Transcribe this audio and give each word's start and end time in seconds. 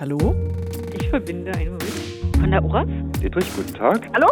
Hallo? 0.00 0.34
Ich 0.98 1.10
verbinde 1.10 1.52
einen 1.52 1.72
Moment. 1.72 2.38
Von 2.40 2.50
der 2.50 2.64
URAS? 2.64 2.88
Dietrich, 3.22 3.54
guten 3.54 3.74
Tag. 3.74 4.08
Hallo? 4.14 4.28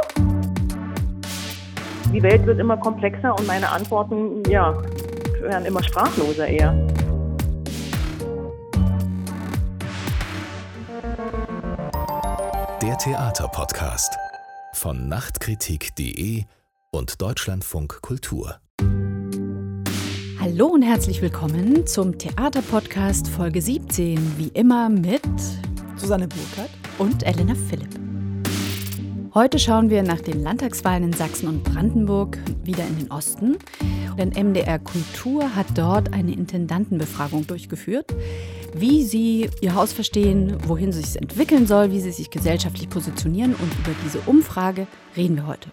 Die 2.10 2.22
Welt 2.22 2.46
wird 2.46 2.58
immer 2.58 2.78
komplexer 2.78 3.38
und 3.38 3.46
meine 3.46 3.68
Antworten, 3.68 4.42
ja, 4.48 4.72
werden 5.42 5.66
immer 5.66 5.82
sprachloser 5.82 6.46
eher. 6.46 6.72
Der 12.80 12.96
Theaterpodcast 12.96 14.16
von 14.72 15.06
Nachtkritik.de 15.06 16.44
und 16.92 17.20
Deutschlandfunk 17.20 18.00
Kultur. 18.00 18.58
Hallo 20.58 20.72
und 20.72 20.82
herzlich 20.82 21.22
willkommen 21.22 21.86
zum 21.86 22.18
Theaterpodcast 22.18 23.28
Folge 23.28 23.62
17, 23.62 24.38
wie 24.38 24.48
immer 24.54 24.88
mit 24.88 25.22
Susanne 25.94 26.26
Burkhardt 26.26 26.70
und 26.98 27.22
Elena 27.24 27.54
Philipp. 27.54 27.90
Heute 29.34 29.60
schauen 29.60 29.88
wir 29.88 30.02
nach 30.02 30.20
den 30.20 30.42
Landtagswahlen 30.42 31.04
in 31.04 31.12
Sachsen 31.12 31.46
und 31.46 31.62
Brandenburg 31.62 32.38
wieder 32.64 32.84
in 32.88 32.98
den 32.98 33.10
Osten. 33.12 33.56
Denn 34.18 34.30
MDR 34.30 34.80
Kultur 34.80 35.54
hat 35.54 35.66
dort 35.76 36.12
eine 36.12 36.32
Intendantenbefragung 36.32 37.46
durchgeführt, 37.46 38.12
wie 38.74 39.04
sie 39.04 39.48
ihr 39.60 39.76
Haus 39.76 39.92
verstehen, 39.92 40.56
wohin 40.66 40.88
es 40.88 40.96
sich 40.96 41.22
entwickeln 41.22 41.68
soll, 41.68 41.92
wie 41.92 42.00
sie 42.00 42.10
sich 42.10 42.30
gesellschaftlich 42.30 42.90
positionieren. 42.90 43.54
Und 43.54 43.72
über 43.78 43.94
diese 44.04 44.18
Umfrage 44.26 44.88
reden 45.16 45.36
wir 45.36 45.46
heute. 45.46 45.68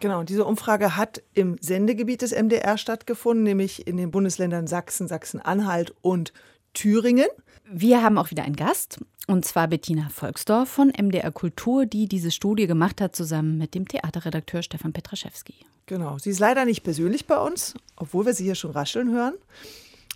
Genau, 0.00 0.22
diese 0.24 0.44
Umfrage 0.44 0.96
hat 0.96 1.22
im 1.32 1.56
Sendegebiet 1.60 2.22
des 2.22 2.32
MDR 2.32 2.76
stattgefunden, 2.76 3.44
nämlich 3.44 3.86
in 3.86 3.96
den 3.96 4.10
Bundesländern 4.10 4.66
Sachsen, 4.66 5.08
Sachsen-Anhalt 5.08 5.94
und 6.02 6.32
Thüringen. 6.74 7.26
Wir 7.70 8.02
haben 8.02 8.18
auch 8.18 8.30
wieder 8.30 8.44
einen 8.44 8.56
Gast, 8.56 8.98
und 9.26 9.44
zwar 9.44 9.68
Bettina 9.68 10.08
Volksdorf 10.10 10.68
von 10.68 10.88
MDR 10.96 11.32
Kultur, 11.32 11.86
die 11.86 12.06
diese 12.06 12.30
Studie 12.30 12.66
gemacht 12.66 13.00
hat, 13.00 13.16
zusammen 13.16 13.56
mit 13.58 13.74
dem 13.74 13.88
Theaterredakteur 13.88 14.62
Stefan 14.62 14.92
Petraschewski. 14.92 15.54
Genau, 15.86 16.18
sie 16.18 16.30
ist 16.30 16.40
leider 16.40 16.64
nicht 16.64 16.82
persönlich 16.82 17.26
bei 17.26 17.38
uns, 17.38 17.74
obwohl 17.96 18.26
wir 18.26 18.34
sie 18.34 18.44
hier 18.44 18.54
schon 18.54 18.72
rascheln 18.72 19.10
hören, 19.10 19.34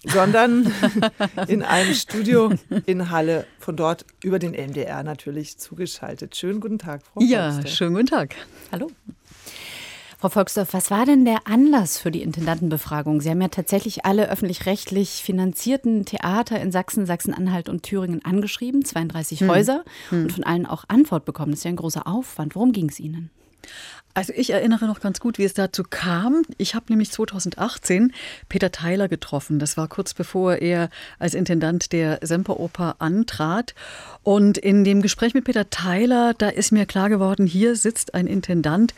sondern 0.05 0.73
in 1.49 1.63
einem 1.63 1.95
Studio 1.95 2.53
in 2.87 3.11
Halle, 3.11 3.47
von 3.59 3.77
dort 3.77 4.05
über 4.23 4.39
den 4.39 4.53
MDR 4.53 5.03
natürlich 5.03 5.59
zugeschaltet. 5.59 6.37
Schönen 6.37 6.61
guten 6.61 6.79
Tag, 6.79 7.03
Frau 7.03 7.21
Ja, 7.23 7.53
Volksdorf. 7.53 7.75
schönen 7.75 7.95
guten 7.95 8.07
Tag. 8.07 8.35
Hallo. 8.71 8.91
Frau 10.21 10.29
Volksdorf, 10.29 10.75
was 10.75 10.91
war 10.91 11.07
denn 11.07 11.25
der 11.25 11.47
Anlass 11.47 11.97
für 11.97 12.11
die 12.11 12.21
Intendantenbefragung? 12.21 13.23
Sie 13.23 13.31
haben 13.31 13.41
ja 13.41 13.49
tatsächlich 13.49 14.05
alle 14.05 14.29
öffentlich-rechtlich 14.29 15.23
finanzierten 15.25 16.05
Theater 16.05 16.61
in 16.61 16.73
Sachsen, 16.73 17.07
Sachsen-Anhalt 17.07 17.71
und 17.71 17.85
Thüringen 17.85 18.23
angeschrieben, 18.23 18.85
32 18.85 19.41
hm. 19.41 19.49
Häuser, 19.49 19.83
hm. 20.11 20.25
und 20.25 20.33
von 20.33 20.45
allen 20.45 20.67
auch 20.67 20.85
Antwort 20.89 21.25
bekommen. 21.25 21.53
Das 21.53 21.61
ist 21.61 21.65
ja 21.65 21.71
ein 21.71 21.77
großer 21.77 22.07
Aufwand. 22.07 22.55
Worum 22.55 22.73
ging 22.73 22.91
es 22.91 23.01
Ihnen? 23.01 23.31
Also 24.13 24.33
ich 24.35 24.51
erinnere 24.51 24.87
noch 24.87 25.01
ganz 25.01 25.21
gut, 25.21 25.39
wie 25.39 25.45
es 25.45 25.55
dazu 25.55 25.85
kam. 25.89 26.43
Ich 26.59 26.75
habe 26.75 26.87
nämlich 26.89 27.13
2018 27.13 28.13
Peter 28.49 28.73
Theiler 28.73 29.09
getroffen. 29.09 29.61
Das 29.61 29.77
war 29.77 29.87
kurz 29.87 30.15
bevor 30.15 30.57
er 30.57 30.91
als 31.21 31.35
Intendant 31.35 31.93
der 31.93 32.19
Semperoper 32.21 32.97
antrat. 32.99 33.75
Und 34.25 34.59
in 34.59 34.83
dem 34.83 35.01
Gespräch 35.01 35.33
mit 35.33 35.45
Peter 35.45 35.71
Theiler, 35.71 36.35
da 36.37 36.49
ist 36.49 36.73
mir 36.73 36.87
klar 36.87 37.09
geworden, 37.09 37.47
hier 37.47 37.77
sitzt 37.77 38.15
ein 38.15 38.27
Intendant, 38.27 38.95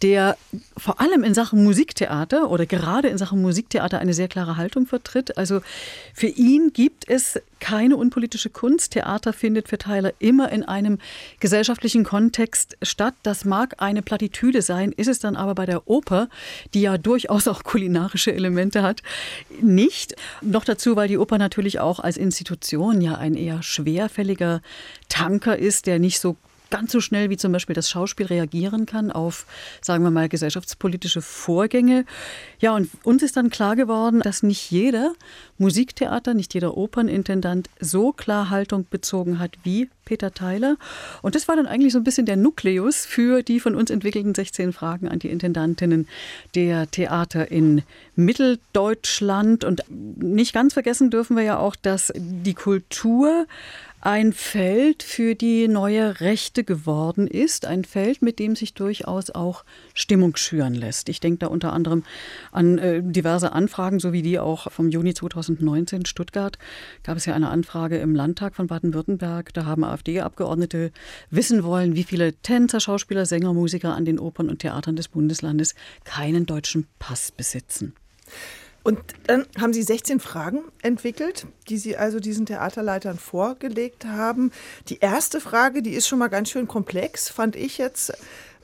der 0.00 0.36
vor 0.78 0.98
allem 0.98 1.24
in 1.24 1.34
Sachen 1.34 1.62
Musiktheater 1.62 2.50
oder 2.50 2.64
gerade 2.64 3.08
in 3.08 3.18
Sachen 3.18 3.42
Musiktheater 3.42 3.98
eine 3.98 4.14
sehr 4.14 4.28
klare 4.28 4.56
Haltung 4.56 4.86
vertritt. 4.86 5.36
Also 5.36 5.60
für 6.14 6.28
ihn 6.28 6.72
gibt 6.72 7.08
es 7.08 7.38
keine 7.60 7.96
unpolitische 7.96 8.50
Kunst. 8.50 8.92
Theater 8.92 9.32
findet 9.32 9.68
für 9.68 9.78
Theiler 9.78 10.12
immer 10.18 10.50
in 10.52 10.62
einem 10.62 10.98
gesellschaftlichen 11.40 12.04
Kontext 12.04 12.76
statt. 12.82 13.14
Das 13.22 13.44
mag 13.44 13.76
eine 13.78 14.02
Plattitüde 14.02 14.62
sein, 14.62 14.92
ist 14.92 15.08
es 15.08 15.18
dann 15.18 15.36
aber 15.36 15.54
bei 15.54 15.66
der 15.66 15.88
Oper, 15.88 16.28
die 16.74 16.82
ja 16.82 16.98
durchaus 16.98 17.48
auch 17.48 17.64
kulinarische 17.64 18.32
Elemente 18.32 18.82
hat, 18.82 19.02
nicht. 19.60 20.14
Noch 20.40 20.64
dazu, 20.64 20.96
weil 20.96 21.08
die 21.08 21.18
Oper 21.18 21.38
natürlich 21.38 21.80
auch 21.80 22.00
als 22.00 22.16
Institution 22.16 23.00
ja 23.00 23.16
ein 23.16 23.34
eher 23.34 23.62
schwerfälliger 23.62 24.60
Tanker 25.08 25.58
ist, 25.58 25.86
der 25.86 25.98
nicht 25.98 26.20
so 26.20 26.36
ganz 26.70 26.92
so 26.92 27.00
schnell 27.00 27.30
wie 27.30 27.36
zum 27.36 27.52
Beispiel 27.52 27.74
das 27.74 27.88
Schauspiel 27.90 28.26
reagieren 28.26 28.86
kann 28.86 29.10
auf, 29.10 29.46
sagen 29.80 30.04
wir 30.04 30.10
mal, 30.10 30.28
gesellschaftspolitische 30.28 31.22
Vorgänge. 31.22 32.04
Ja, 32.58 32.74
und 32.74 32.90
uns 33.04 33.22
ist 33.22 33.36
dann 33.36 33.50
klar 33.50 33.76
geworden, 33.76 34.20
dass 34.20 34.42
nicht 34.42 34.70
jeder 34.70 35.14
Musiktheater, 35.58 36.34
nicht 36.34 36.54
jeder 36.54 36.76
Opernintendant 36.76 37.68
so 37.80 38.12
klar 38.12 38.50
Haltung 38.50 38.86
bezogen 38.90 39.38
hat 39.38 39.52
wie 39.62 39.88
Peter 40.04 40.32
Theiler. 40.32 40.76
Und 41.22 41.34
das 41.34 41.48
war 41.48 41.56
dann 41.56 41.66
eigentlich 41.66 41.92
so 41.92 41.98
ein 41.98 42.04
bisschen 42.04 42.26
der 42.26 42.36
Nukleus 42.36 43.06
für 43.06 43.42
die 43.42 43.60
von 43.60 43.74
uns 43.74 43.90
entwickelten 43.90 44.34
16 44.34 44.72
Fragen 44.72 45.08
an 45.08 45.18
die 45.18 45.30
Intendantinnen 45.30 46.08
der 46.54 46.90
Theater 46.90 47.50
in 47.50 47.82
Mitteldeutschland. 48.16 49.64
Und 49.64 49.84
nicht 49.88 50.52
ganz 50.52 50.74
vergessen 50.74 51.10
dürfen 51.10 51.36
wir 51.36 51.44
ja 51.44 51.58
auch, 51.58 51.76
dass 51.76 52.12
die 52.16 52.54
Kultur 52.54 53.46
ein 54.04 54.34
Feld 54.34 55.02
für 55.02 55.34
die 55.34 55.66
neue 55.66 56.20
Rechte 56.20 56.62
geworden 56.62 57.26
ist. 57.26 57.64
Ein 57.64 57.84
Feld, 57.84 58.20
mit 58.20 58.38
dem 58.38 58.54
sich 58.54 58.74
durchaus 58.74 59.30
auch 59.30 59.64
Stimmung 59.94 60.36
schüren 60.36 60.74
lässt. 60.74 61.08
Ich 61.08 61.20
denke 61.20 61.38
da 61.38 61.46
unter 61.46 61.72
anderem 61.72 62.04
an 62.52 62.76
äh, 62.76 63.02
diverse 63.02 63.52
Anfragen, 63.52 64.00
so 64.00 64.12
wie 64.12 64.20
die 64.20 64.38
auch 64.38 64.70
vom 64.70 64.90
Juni 64.90 65.14
2019 65.14 66.00
in 66.00 66.06
Stuttgart. 66.06 66.58
Gab 67.02 67.16
es 67.16 67.24
ja 67.24 67.34
eine 67.34 67.48
Anfrage 67.48 67.96
im 67.96 68.14
Landtag 68.14 68.54
von 68.54 68.66
Baden-Württemberg. 68.66 69.54
Da 69.54 69.64
haben 69.64 69.84
AfD-Abgeordnete 69.84 70.92
wissen 71.30 71.64
wollen, 71.64 71.96
wie 71.96 72.04
viele 72.04 72.34
Tänzer, 72.34 72.80
Schauspieler, 72.80 73.24
Sänger, 73.24 73.54
Musiker 73.54 73.94
an 73.94 74.04
den 74.04 74.18
Opern 74.18 74.50
und 74.50 74.58
Theatern 74.58 74.96
des 74.96 75.08
Bundeslandes 75.08 75.74
keinen 76.04 76.44
deutschen 76.44 76.86
Pass 76.98 77.32
besitzen. 77.32 77.94
Und 78.84 79.00
dann 79.26 79.46
haben 79.58 79.72
Sie 79.72 79.82
16 79.82 80.20
Fragen 80.20 80.60
entwickelt, 80.82 81.46
die 81.70 81.78
Sie 81.78 81.96
also 81.96 82.20
diesen 82.20 82.44
Theaterleitern 82.44 83.18
vorgelegt 83.18 84.04
haben. 84.04 84.52
Die 84.90 84.98
erste 84.98 85.40
Frage, 85.40 85.82
die 85.82 85.94
ist 85.94 86.06
schon 86.06 86.18
mal 86.18 86.28
ganz 86.28 86.50
schön 86.50 86.68
komplex, 86.68 87.30
fand 87.30 87.56
ich 87.56 87.78
jetzt. 87.78 88.12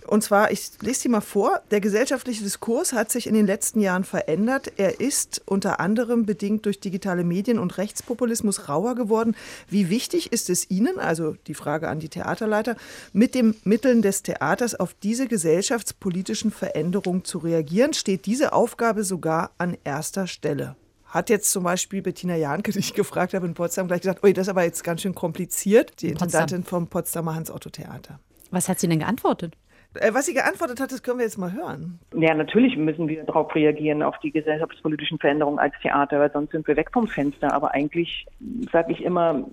Und 0.06 0.22
zwar, 0.22 0.50
ich 0.50 0.70
lese 0.80 1.02
die 1.02 1.08
mal 1.08 1.20
vor, 1.20 1.60
der 1.70 1.80
gesellschaftliche 1.80 2.42
Diskurs 2.42 2.92
hat 2.92 3.10
sich 3.10 3.26
in 3.26 3.34
den 3.34 3.46
letzten 3.46 3.80
Jahren 3.80 4.04
verändert. 4.04 4.72
Er 4.76 5.00
ist 5.00 5.42
unter 5.46 5.80
anderem 5.80 6.26
bedingt 6.26 6.66
durch 6.66 6.80
digitale 6.80 7.24
Medien 7.24 7.58
und 7.58 7.78
Rechtspopulismus 7.78 8.68
rauer 8.68 8.94
geworden. 8.94 9.36
Wie 9.68 9.88
wichtig 9.90 10.32
ist 10.32 10.50
es 10.50 10.70
Ihnen, 10.70 10.98
also 10.98 11.36
die 11.46 11.54
Frage 11.54 11.88
an 11.88 12.00
die 12.00 12.08
Theaterleiter, 12.08 12.76
mit 13.12 13.34
den 13.34 13.54
Mitteln 13.64 14.02
des 14.02 14.22
Theaters 14.22 14.74
auf 14.74 14.94
diese 14.94 15.28
gesellschaftspolitischen 15.28 16.50
Veränderungen 16.50 17.24
zu 17.24 17.38
reagieren? 17.38 17.92
Steht 17.92 18.26
diese 18.26 18.52
Aufgabe 18.52 19.04
sogar 19.04 19.50
an 19.58 19.76
erster 19.84 20.26
Stelle? 20.26 20.76
Hat 21.04 21.28
jetzt 21.28 21.50
zum 21.50 21.64
Beispiel 21.64 22.02
Bettina 22.02 22.36
Jahnke, 22.36 22.70
die 22.70 22.78
ich 22.78 22.94
gefragt 22.94 23.34
habe 23.34 23.46
in 23.46 23.54
Potsdam, 23.54 23.88
gleich 23.88 24.02
gesagt, 24.02 24.22
ui, 24.22 24.32
das 24.32 24.46
ist 24.46 24.48
aber 24.48 24.62
jetzt 24.62 24.84
ganz 24.84 25.02
schön 25.02 25.14
kompliziert, 25.14 26.00
die 26.00 26.08
Intendantin 26.08 26.62
vom 26.62 26.86
Potsdamer 26.86 27.34
Hans-Otto-Theater. 27.34 28.20
Was 28.52 28.68
hat 28.68 28.78
sie 28.80 28.88
denn 28.88 29.00
geantwortet? 29.00 29.56
Äh, 29.94 30.14
was 30.14 30.26
sie 30.26 30.34
geantwortet 30.34 30.80
hat, 30.80 30.92
das 30.92 31.02
können 31.02 31.18
wir 31.18 31.24
jetzt 31.24 31.38
mal 31.38 31.52
hören. 31.52 31.98
Ja, 32.14 32.34
natürlich 32.34 32.76
müssen 32.76 33.08
wir 33.08 33.24
darauf 33.24 33.54
reagieren, 33.54 34.02
auf 34.02 34.18
die 34.20 34.30
gesellschaftspolitischen 34.30 35.18
Veränderungen 35.18 35.58
als 35.58 35.74
Theater, 35.82 36.20
weil 36.20 36.30
sonst 36.30 36.52
sind 36.52 36.66
wir 36.68 36.76
weg 36.76 36.90
vom 36.92 37.08
Fenster. 37.08 37.52
Aber 37.52 37.72
eigentlich 37.72 38.26
sage 38.72 38.92
ich 38.92 39.02
immer, 39.02 39.44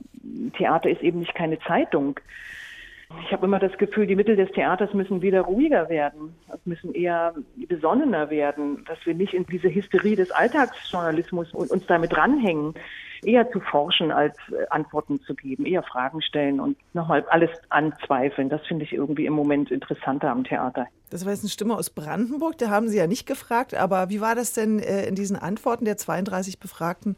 Theater 0.57 0.89
ist 0.89 1.01
eben 1.01 1.19
nicht 1.19 1.33
keine 1.33 1.59
Zeitung. 1.59 2.19
Ich 3.25 3.31
habe 3.31 3.45
immer 3.45 3.59
das 3.59 3.77
Gefühl, 3.77 4.05
die 4.05 4.17
Mittel 4.17 4.35
des 4.35 4.51
Theaters 4.51 4.93
müssen 4.93 5.21
wieder 5.21 5.41
ruhiger 5.41 5.87
werden, 5.87 6.35
müssen 6.65 6.93
eher 6.93 7.33
besonnener 7.55 8.29
werden, 8.29 8.83
dass 8.85 8.97
wir 9.05 9.13
nicht 9.13 9.33
in 9.33 9.45
diese 9.45 9.73
Hysterie 9.73 10.17
des 10.17 10.29
Alltagsjournalismus 10.31 11.53
uns 11.53 11.85
damit 11.87 12.11
dranhängen 12.11 12.73
eher 13.23 13.50
zu 13.51 13.59
forschen 13.59 14.11
als 14.11 14.35
äh, 14.51 14.66
Antworten 14.69 15.19
zu 15.22 15.35
geben, 15.35 15.66
eher 15.66 15.84
Fragen 15.84 16.22
stellen 16.22 16.59
und 16.59 16.78
nochmal 16.93 17.25
alles 17.29 17.49
anzweifeln. 17.69 18.49
Das 18.49 18.66
finde 18.67 18.85
ich 18.85 18.93
irgendwie 18.93 19.25
im 19.25 19.34
Moment 19.34 19.72
interessanter 19.72 20.29
am 20.29 20.43
Theater. 20.43 20.87
Das 21.09 21.25
war 21.25 21.31
jetzt 21.31 21.43
eine 21.43 21.49
Stimme 21.49 21.75
aus 21.75 21.90
Brandenburg, 21.90 22.58
da 22.58 22.69
haben 22.69 22.90
Sie 22.90 22.97
ja 22.97 23.08
nicht 23.08 23.25
gefragt, 23.25 23.73
aber 23.73 24.09
wie 24.09 24.22
war 24.22 24.35
das 24.35 24.53
denn 24.53 24.79
äh, 24.79 25.05
in 25.05 25.16
diesen 25.16 25.37
Antworten 25.37 25.85
der 25.85 25.97
32 25.97 26.59
Befragten? 26.59 27.16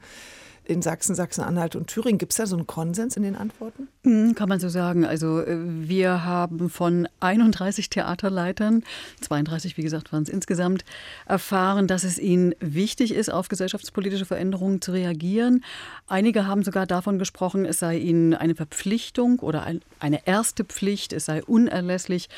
In 0.70 0.82
Sachsen, 0.82 1.16
Sachsen-Anhalt 1.16 1.76
und 1.76 1.88
Thüringen. 1.88 2.20
Gibt 2.20 2.32
es 2.32 2.38
da 2.38 2.46
so 2.46 2.56
einen 2.56 2.68
Konsens 2.68 3.18
in 3.18 3.24
den 3.24 3.36
Antworten? 3.36 3.88
Hm, 4.04 4.36
kann 4.36 4.48
man 4.48 4.60
so 4.60 4.70
sagen. 4.70 5.04
Also 5.04 5.42
äh, 5.42 5.58
wir 5.58 6.24
haben 6.24 6.70
von 6.70 7.08
31 7.20 7.90
Theaterleitern, 7.90 8.84
32 9.22 9.78
wie 9.78 9.82
gesagt 9.82 10.14
waren 10.14 10.24
es 10.24 10.30
insgesamt, 10.30 10.86
erfahren, 11.26 11.88
dass 11.88 12.04
es 12.04 12.20
ihnen 12.20 12.54
wichtig 12.60 13.14
ist, 13.14 13.32
auf 13.32 13.48
gesellschaftspolitische 13.48 14.26
Veränderungen 14.26 14.82
zu 14.82 14.92
reagieren. 14.92 15.64
Einige 16.08 16.46
haben 16.46 16.64
sogar 16.64 16.86
davon 16.86 17.18
gesprochen, 17.18 17.66
es 17.66 17.80
sei 17.80 17.98
ihnen 17.98 18.36
eine 18.36 18.56
Verpflichtung 18.56 19.40
oder 19.40 19.66
eine 20.00 20.28
erste 20.28 20.64
Pflicht, 20.64 21.14
es 21.14 21.26
sei 21.26 21.44
unerlässlich, 21.44 22.30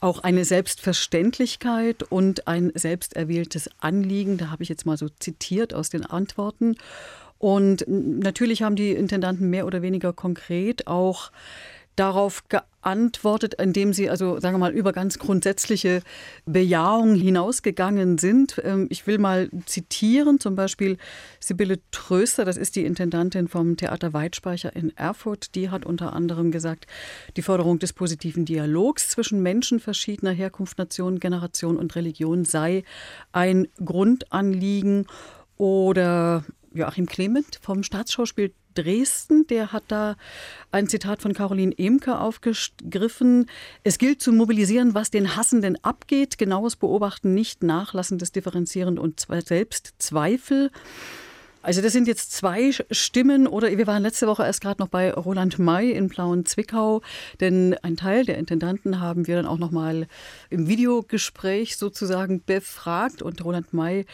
auch 0.00 0.20
eine 0.20 0.44
Selbstverständlichkeit 0.44 2.02
und 2.04 2.46
ein 2.48 2.72
selbsterwähltes 2.74 3.70
Anliegen. 3.80 4.38
Da 4.38 4.50
habe 4.50 4.62
ich 4.62 4.68
jetzt 4.68 4.86
mal 4.86 4.96
so 4.96 5.08
zitiert 5.08 5.74
aus 5.74 5.90
den 5.90 6.06
Antworten. 6.06 6.76
Und 7.42 7.84
natürlich 7.88 8.62
haben 8.62 8.76
die 8.76 8.92
Intendanten 8.92 9.50
mehr 9.50 9.66
oder 9.66 9.82
weniger 9.82 10.12
konkret 10.12 10.86
auch 10.86 11.32
darauf 11.96 12.44
geantwortet, 12.48 13.54
indem 13.60 13.92
sie 13.92 14.08
also, 14.08 14.38
sagen 14.38 14.54
wir 14.54 14.60
mal, 14.60 14.72
über 14.72 14.92
ganz 14.92 15.18
grundsätzliche 15.18 16.02
Bejahungen 16.46 17.16
hinausgegangen 17.16 18.16
sind. 18.18 18.62
Ähm, 18.64 18.86
ich 18.90 19.08
will 19.08 19.18
mal 19.18 19.50
zitieren, 19.66 20.38
zum 20.38 20.54
Beispiel 20.54 20.98
Sibylle 21.40 21.80
Tröster, 21.90 22.44
das 22.44 22.56
ist 22.56 22.76
die 22.76 22.84
Intendantin 22.84 23.48
vom 23.48 23.76
Theater 23.76 24.12
Weitspeicher 24.12 24.76
in 24.76 24.96
Erfurt, 24.96 25.56
die 25.56 25.68
hat 25.68 25.84
unter 25.84 26.12
anderem 26.12 26.52
gesagt, 26.52 26.86
die 27.36 27.42
Förderung 27.42 27.80
des 27.80 27.92
positiven 27.92 28.44
Dialogs 28.44 29.08
zwischen 29.08 29.42
Menschen 29.42 29.80
verschiedener 29.80 30.30
Herkunft, 30.30 30.78
Nation, 30.78 31.18
Generation 31.18 31.76
und 31.76 31.96
Religion 31.96 32.44
sei 32.44 32.84
ein 33.32 33.66
Grundanliegen. 33.84 35.06
Oder 35.58 36.44
Joachim 36.74 37.06
Clement 37.06 37.58
vom 37.60 37.82
Staatsschauspiel 37.82 38.52
Dresden, 38.74 39.46
der 39.46 39.72
hat 39.72 39.84
da 39.88 40.16
ein 40.70 40.88
Zitat 40.88 41.20
von 41.20 41.34
Caroline 41.34 41.76
Emke 41.76 42.18
aufgegriffen. 42.18 43.46
Es 43.84 43.98
gilt 43.98 44.22
zu 44.22 44.32
mobilisieren, 44.32 44.94
was 44.94 45.10
den 45.10 45.36
Hassenden 45.36 45.82
abgeht, 45.84 46.38
genaues 46.38 46.76
Beobachten, 46.76 47.34
nicht 47.34 47.62
nachlassendes 47.62 48.32
Differenzieren 48.32 48.98
und 48.98 49.26
Selbstzweifel. 49.28 50.70
Also 51.64 51.80
das 51.80 51.92
sind 51.92 52.08
jetzt 52.08 52.32
zwei 52.32 52.72
Stimmen 52.90 53.46
oder 53.46 53.78
wir 53.78 53.86
waren 53.86 54.02
letzte 54.02 54.26
Woche 54.26 54.42
erst 54.42 54.62
gerade 54.62 54.82
noch 54.82 54.88
bei 54.88 55.12
Roland 55.12 55.60
May 55.60 55.92
in 55.92 56.08
Plauen 56.08 56.44
Zwickau, 56.44 57.02
denn 57.40 57.76
ein 57.82 57.96
Teil 57.96 58.24
der 58.24 58.36
Intendanten 58.38 58.98
haben 58.98 59.28
wir 59.28 59.36
dann 59.36 59.46
auch 59.46 59.58
noch 59.58 59.70
mal 59.70 60.08
im 60.50 60.66
Videogespräch 60.66 61.76
sozusagen 61.76 62.42
befragt 62.42 63.22
und 63.22 63.44
Roland 63.44 63.72
May 63.72 64.06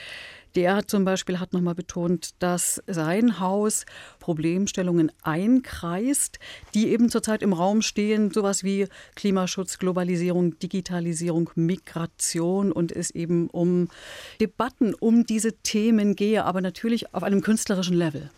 der 0.55 0.87
zum 0.87 1.05
Beispiel 1.05 1.41
hat 1.41 1.53
nochmal 1.53 1.75
betont, 1.75 2.31
dass 2.39 2.83
sein 2.87 3.41
Haus 3.41 3.85
Problemstellungen 4.19 5.13
einkreist, 5.23 6.39
die 6.75 6.89
eben 6.89 7.11
zurzeit 7.11 7.43
im 7.43 7.53
Raum 7.53 7.83
stehen, 7.83 8.31
sowas 8.31 8.65
wie 8.65 8.87
Klimaschutz, 9.15 9.79
Globalisierung, 9.79 10.59
Digitalisierung, 10.59 11.51
Migration 11.55 12.73
und 12.73 12.93
es 12.93 13.11
eben 13.11 13.49
um 13.51 13.89
Debatten 14.41 14.95
um 14.95 15.27
diese 15.27 15.53
Themen 15.53 16.17
gehe, 16.17 16.45
aber 16.45 16.61
natürlich 16.61 17.15
auf 17.15 17.23
einem 17.23 17.43
künstlerischen 17.43 17.97
Level. 17.97 18.31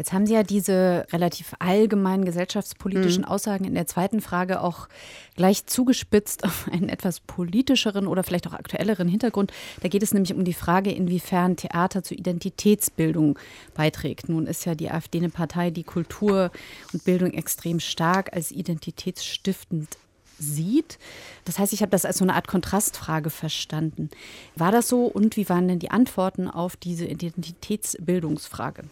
Jetzt 0.00 0.14
haben 0.14 0.24
Sie 0.24 0.32
ja 0.32 0.42
diese 0.42 1.06
relativ 1.12 1.52
allgemeinen 1.58 2.24
gesellschaftspolitischen 2.24 3.24
mhm. 3.24 3.28
Aussagen 3.28 3.66
in 3.66 3.74
der 3.74 3.86
zweiten 3.86 4.22
Frage 4.22 4.62
auch 4.62 4.88
gleich 5.36 5.66
zugespitzt 5.66 6.42
auf 6.42 6.70
einen 6.72 6.88
etwas 6.88 7.20
politischeren 7.20 8.06
oder 8.06 8.22
vielleicht 8.22 8.46
auch 8.46 8.54
aktuelleren 8.54 9.08
Hintergrund. 9.08 9.52
Da 9.82 9.88
geht 9.88 10.02
es 10.02 10.14
nämlich 10.14 10.32
um 10.32 10.42
die 10.42 10.54
Frage, 10.54 10.90
inwiefern 10.90 11.56
Theater 11.56 12.02
zur 12.02 12.16
Identitätsbildung 12.16 13.38
beiträgt. 13.74 14.30
Nun 14.30 14.46
ist 14.46 14.64
ja 14.64 14.74
die 14.74 14.90
AfD 14.90 15.18
eine 15.18 15.28
Partei, 15.28 15.70
die 15.70 15.84
Kultur 15.84 16.50
und 16.94 17.04
Bildung 17.04 17.34
extrem 17.34 17.78
stark 17.78 18.32
als 18.32 18.52
identitätsstiftend 18.52 19.98
sieht. 20.38 20.98
Das 21.44 21.58
heißt, 21.58 21.74
ich 21.74 21.82
habe 21.82 21.90
das 21.90 22.06
als 22.06 22.16
so 22.16 22.24
eine 22.24 22.36
Art 22.36 22.48
Kontrastfrage 22.48 23.28
verstanden. 23.28 24.08
War 24.56 24.72
das 24.72 24.88
so 24.88 25.04
und 25.04 25.36
wie 25.36 25.50
waren 25.50 25.68
denn 25.68 25.78
die 25.78 25.90
Antworten 25.90 26.48
auf 26.48 26.74
diese 26.76 27.04
Identitätsbildungsfrage? 27.04 28.84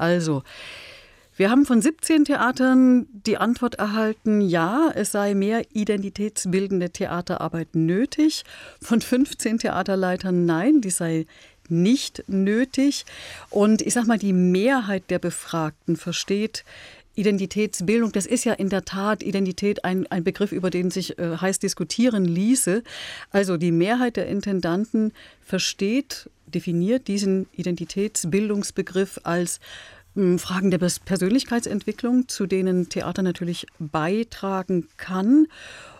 Also, 0.00 0.42
wir 1.36 1.50
haben 1.50 1.66
von 1.66 1.80
17 1.80 2.24
Theatern 2.24 3.06
die 3.12 3.36
Antwort 3.36 3.76
erhalten, 3.76 4.40
ja, 4.40 4.90
es 4.94 5.12
sei 5.12 5.34
mehr 5.34 5.62
identitätsbildende 5.72 6.90
Theaterarbeit 6.90 7.74
nötig. 7.74 8.44
Von 8.82 9.00
15 9.00 9.58
Theaterleitern, 9.58 10.46
nein, 10.46 10.80
die 10.80 10.90
sei 10.90 11.26
nicht 11.68 12.24
nötig. 12.28 13.04
Und 13.50 13.82
ich 13.82 13.94
sage 13.94 14.06
mal, 14.06 14.18
die 14.18 14.32
Mehrheit 14.32 15.04
der 15.10 15.18
Befragten 15.18 15.96
versteht 15.96 16.64
Identitätsbildung, 17.14 18.12
das 18.12 18.24
ist 18.24 18.44
ja 18.44 18.54
in 18.54 18.70
der 18.70 18.84
Tat 18.84 19.22
Identität 19.22 19.84
ein, 19.84 20.06
ein 20.06 20.24
Begriff, 20.24 20.52
über 20.52 20.70
den 20.70 20.90
sich 20.90 21.18
äh, 21.18 21.36
heiß 21.36 21.58
diskutieren 21.58 22.24
ließe. 22.24 22.82
Also 23.30 23.56
die 23.56 23.72
Mehrheit 23.72 24.16
der 24.16 24.26
Intendanten 24.28 25.12
versteht, 25.42 26.30
definiert 26.50 27.08
diesen 27.08 27.46
Identitätsbildungsbegriff 27.52 29.20
als 29.24 29.60
hm, 30.14 30.38
Fragen 30.38 30.70
der 30.70 30.78
Persönlichkeitsentwicklung, 30.78 32.28
zu 32.28 32.46
denen 32.46 32.88
Theater 32.88 33.22
natürlich 33.22 33.66
beitragen 33.78 34.88
kann. 34.96 35.46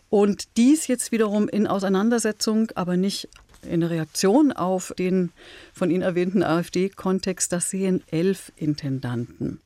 Und 0.08 0.56
dies 0.56 0.88
jetzt 0.88 1.12
wiederum 1.12 1.48
in 1.48 1.66
Auseinandersetzung, 1.66 2.70
aber 2.74 2.96
nicht 2.96 3.28
in 3.62 3.82
Reaktion 3.82 4.52
auf 4.52 4.92
den 4.98 5.30
von 5.72 5.90
Ihnen 5.90 6.02
erwähnten 6.02 6.42
AfD-Kontext, 6.42 7.52
das 7.52 7.70
sehen 7.70 8.02
elf 8.10 8.52
Intendanten. 8.56 9.60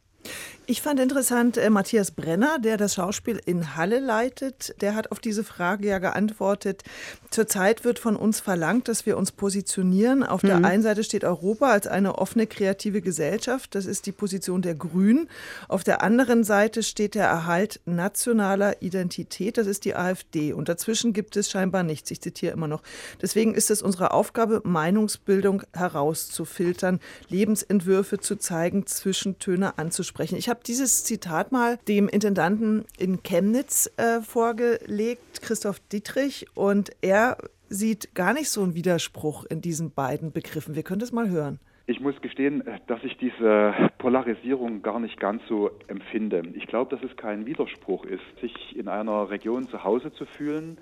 Ich 0.67 0.81
fand 0.81 0.99
interessant, 0.99 1.59
äh, 1.59 1.69
Matthias 1.69 2.11
Brenner, 2.11 2.59
der 2.59 2.79
das 2.79 2.95
Schauspiel 2.95 3.39
in 3.45 3.77
Halle 3.77 3.99
leitet, 3.99 4.75
der 4.81 4.95
hat 4.95 5.13
auf 5.13 5.19
diese 5.19 5.45
Frage 5.45 5.87
ja 5.89 5.99
geantwortet, 5.99 6.85
zurzeit 7.31 7.85
wird 7.85 7.99
von 7.99 8.17
uns 8.17 8.41
verlangt, 8.41 8.89
dass 8.89 9.05
wir 9.05 9.19
uns 9.19 9.31
positionieren. 9.31 10.23
Auf 10.23 10.43
mhm. 10.43 10.47
der 10.47 10.65
einen 10.65 10.83
Seite 10.83 11.05
steht 11.05 11.23
Europa 11.23 11.71
als 11.71 11.87
eine 11.87 12.17
offene, 12.17 12.47
kreative 12.47 13.03
Gesellschaft, 13.03 13.75
das 13.75 13.85
ist 13.85 14.07
die 14.07 14.13
Position 14.13 14.63
der 14.63 14.75
Grünen. 14.75 15.29
Auf 15.69 15.85
der 15.85 16.03
anderen 16.03 16.45
Seite 16.45 16.83
steht 16.83 17.15
der 17.15 17.27
Erhalt 17.27 17.81
nationaler 17.85 18.81
Identität, 18.81 19.59
das 19.59 19.67
ist 19.67 19.85
die 19.85 19.95
AfD. 19.95 20.55
Und 20.55 20.71
dazwischen 20.71 21.13
gibt 21.13 21.37
es 21.37 21.51
scheinbar 21.51 21.83
nichts, 21.83 22.11
ich 22.11 22.23
zitiere 22.23 22.55
immer 22.55 22.69
noch. 22.69 22.83
Deswegen 23.21 23.55
ist 23.55 23.71
es 23.71 23.83
unsere 23.83 24.13
Aufgabe, 24.13 24.63
Meinungsbildung 24.65 25.63
herauszufiltern, 25.75 27.01
Lebensentwürfe 27.29 28.19
zu 28.19 28.37
zeigen, 28.37 28.87
Zwischentöne 28.87 29.77
anzusprechen. 29.77 30.39
Ich 30.39 30.54
habe 30.55 30.63
dieses 30.65 31.03
Zitat 31.03 31.51
mal 31.51 31.79
dem 31.89 32.07
Intendanten 32.09 32.85
in 32.97 33.25
Chemnitz 33.25 33.91
äh, 33.97 34.21
vorgelegt, 34.21 35.43
Christoph 35.43 35.81
Dietrich, 35.91 36.47
und 36.55 36.93
er 37.01 37.39
sieht 37.69 38.15
gar 38.15 38.33
nicht 38.33 38.49
so 38.51 38.63
einen 38.63 38.77
Widerspruch 38.77 39.47
in 39.47 39.61
diesen 39.61 39.91
beiden 39.91 40.31
Begriffen. 40.31 40.77
Wir 40.77 40.85
können 40.85 41.01
das 41.01 41.11
mal 41.11 41.29
hören. 41.29 41.59
Ich 41.87 41.99
muss 41.99 42.15
gestehen, 42.21 42.63
dass 42.87 43.03
ich 43.03 43.17
diese 43.17 43.75
Polarisierung 43.99 44.83
gar 44.83 45.01
nicht 45.01 45.19
ganz 45.19 45.43
so 45.49 45.73
empfinde. 45.89 46.45
Ich 46.55 46.69
glaube, 46.69 46.95
dass 46.95 47.05
es 47.05 47.17
kein 47.17 47.47
Widerspruch 47.47 48.05
ist, 48.05 48.23
sich 48.41 48.77
in 48.77 48.87
einer 48.87 49.31
Region 49.31 49.69
zu 49.69 49.83
Hause 49.83 50.13
zu 50.13 50.25
fühlen 50.25 50.79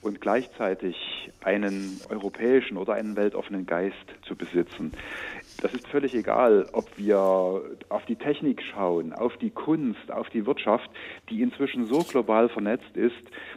und 0.00 0.22
gleichzeitig 0.22 0.96
einen 1.44 2.00
europäischen 2.08 2.78
oder 2.78 2.94
einen 2.94 3.16
weltoffenen 3.16 3.66
Geist 3.66 3.96
zu 4.22 4.34
besitzen. 4.34 4.92
Das 5.60 5.74
ist 5.74 5.86
völlig 5.88 6.14
egal, 6.14 6.66
ob 6.72 6.86
wir 6.96 7.18
auf 7.90 8.04
die 8.06 8.16
Technik 8.16 8.62
schauen, 8.62 9.12
auf 9.12 9.36
die 9.36 9.50
Kunst, 9.50 10.10
auf 10.10 10.30
die 10.30 10.46
Wirtschaft, 10.46 10.88
die 11.28 11.42
inzwischen 11.42 11.86
so 11.86 11.98
global 11.98 12.48
vernetzt 12.48 12.96
ist, 12.96 13.14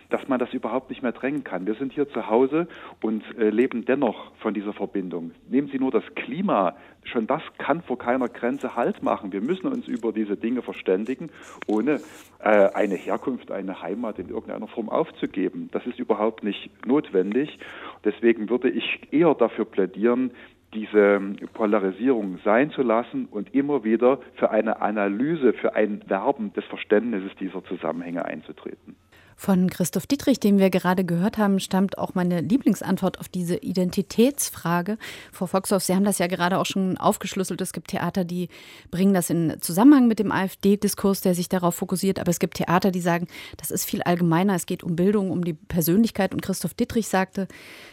dass 0.09 0.27
man 0.27 0.39
das 0.39 0.53
überhaupt 0.53 0.89
nicht 0.89 1.01
mehr 1.01 1.13
drängen 1.13 1.43
kann. 1.43 1.65
Wir 1.65 1.75
sind 1.75 1.93
hier 1.93 2.09
zu 2.09 2.29
Hause 2.29 2.67
und 3.01 3.23
äh, 3.37 3.49
leben 3.49 3.85
dennoch 3.85 4.31
von 4.39 4.53
dieser 4.53 4.73
Verbindung. 4.73 5.31
Nehmen 5.49 5.69
Sie 5.69 5.79
nur 5.79 5.91
das 5.91 6.03
Klima. 6.15 6.75
Schon 7.05 7.27
das 7.27 7.41
kann 7.57 7.81
vor 7.81 7.97
keiner 7.97 8.27
Grenze 8.29 8.75
Halt 8.75 9.01
machen. 9.01 9.31
Wir 9.31 9.41
müssen 9.41 9.67
uns 9.67 9.87
über 9.87 10.11
diese 10.11 10.37
Dinge 10.37 10.61
verständigen, 10.61 11.29
ohne 11.67 11.99
äh, 12.39 12.69
eine 12.73 12.95
Herkunft, 12.95 13.51
eine 13.51 13.81
Heimat 13.81 14.19
in 14.19 14.29
irgendeiner 14.29 14.67
Form 14.67 14.89
aufzugeben. 14.89 15.69
Das 15.71 15.85
ist 15.85 15.99
überhaupt 15.99 16.43
nicht 16.43 16.69
notwendig. 16.85 17.59
Deswegen 18.03 18.49
würde 18.49 18.69
ich 18.69 19.01
eher 19.11 19.33
dafür 19.35 19.65
plädieren, 19.65 20.31
diese 20.73 21.19
Polarisierung 21.53 22.39
sein 22.43 22.71
zu 22.71 22.81
lassen 22.81 23.25
und 23.25 23.53
immer 23.53 23.83
wieder 23.83 24.19
für 24.35 24.51
eine 24.51 24.81
Analyse, 24.81 25.53
für 25.53 25.75
ein 25.75 26.01
Werben 26.07 26.53
des 26.53 26.65
Verständnisses 26.65 27.31
dieser 27.39 27.63
Zusammenhänge 27.65 28.25
einzutreten. 28.25 28.95
Von 29.35 29.69
Christoph 29.69 30.07
Dietrich, 30.07 30.39
den 30.39 30.59
wir 30.59 30.69
gerade 30.69 31.03
gehört 31.03 31.37
haben, 31.37 31.59
stammt 31.59 31.97
auch 31.97 32.15
meine 32.15 32.41
Lieblingsantwort 32.41 33.19
auf 33.19 33.29
diese 33.29 33.57
Identitätsfrage. 33.57 34.97
Frau 35.31 35.47
Foxhoff, 35.47 35.83
Sie 35.83 35.95
haben 35.95 36.05
das 36.05 36.19
ja 36.19 36.27
gerade 36.27 36.59
auch 36.59 36.65
schon 36.65 36.97
aufgeschlüsselt. 36.97 37.61
Es 37.61 37.73
gibt 37.73 37.89
Theater, 37.89 38.23
die 38.25 38.49
bringen 38.91 39.13
das 39.13 39.29
in 39.29 39.57
Zusammenhang 39.61 40.07
mit 40.07 40.19
dem 40.19 40.31
AfD-Diskurs, 40.31 41.21
der 41.21 41.35
sich 41.35 41.49
darauf 41.49 41.75
fokussiert. 41.75 42.19
Aber 42.19 42.29
es 42.29 42.39
gibt 42.39 42.57
Theater, 42.57 42.91
die 42.91 43.01
sagen, 43.01 43.27
das 43.57 43.71
ist 43.71 43.85
viel 43.85 44.01
allgemeiner. 44.03 44.55
Es 44.55 44.65
geht 44.65 44.83
um 44.83 44.95
Bildung, 44.95 45.31
um 45.31 45.43
die 45.43 45.53
Persönlichkeit. 45.53 46.33
Und 46.33 46.41
Christoph 46.41 46.73
Dietrich 46.73 47.07
sagte, 47.07 47.47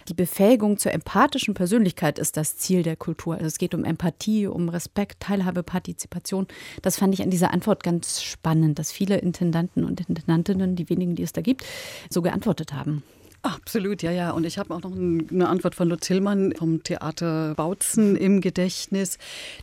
die 0.09 0.15
Befähigung 0.15 0.79
zur 0.79 0.93
empathischen 0.93 1.55
Persönlichkeit 1.55 2.19
ist 2.19 2.37
das 2.37 2.57
Ziel 2.57 2.83
der 2.83 2.97
Kultur. 2.97 3.35
Also 3.35 3.47
es 3.47 3.59
geht 3.59 3.75
um 3.75 3.85
Empathie, 3.85 4.47
um 4.47 4.69
Respekt, 4.69 5.21
Teilhabe, 5.21 5.63
Partizipation. 5.63 6.47
Das 6.83 6.97
fand 6.97 7.15
ich 7.15 7.23
an 7.23 7.31
dieser 7.31 7.53
Antwort 7.53 7.83
ganz 7.83 8.23
spannend, 8.23 8.79
dass 8.79 8.93
viele 8.93 9.19
Intendanten 9.19 9.85
und 9.85 10.01
Intendantinnen, 10.01 10.77
die 10.77 10.89
wenigen, 10.89 11.15
die 11.15 11.23
es 11.23 11.30
da 11.33 11.41
gibt, 11.41 11.65
so 12.11 12.23
geantwortet 12.23 12.73
haben. 12.73 13.03
Absolut, 13.43 14.03
ja, 14.03 14.11
ja. 14.11 14.33
Und 14.33 14.45
ich 14.45 14.59
habe 14.59 14.75
auch 14.75 14.83
noch 14.83 14.93
eine 14.95 15.49
Antwort 15.49 15.75
von 15.75 15.89
Lutz 15.89 16.07
Hillmann 16.09 16.53
vom 16.59 16.83
Theater 16.83 17.55
Bautzen 17.55 18.15
im 18.15 18.43
Gedächtnis, 18.43 19.17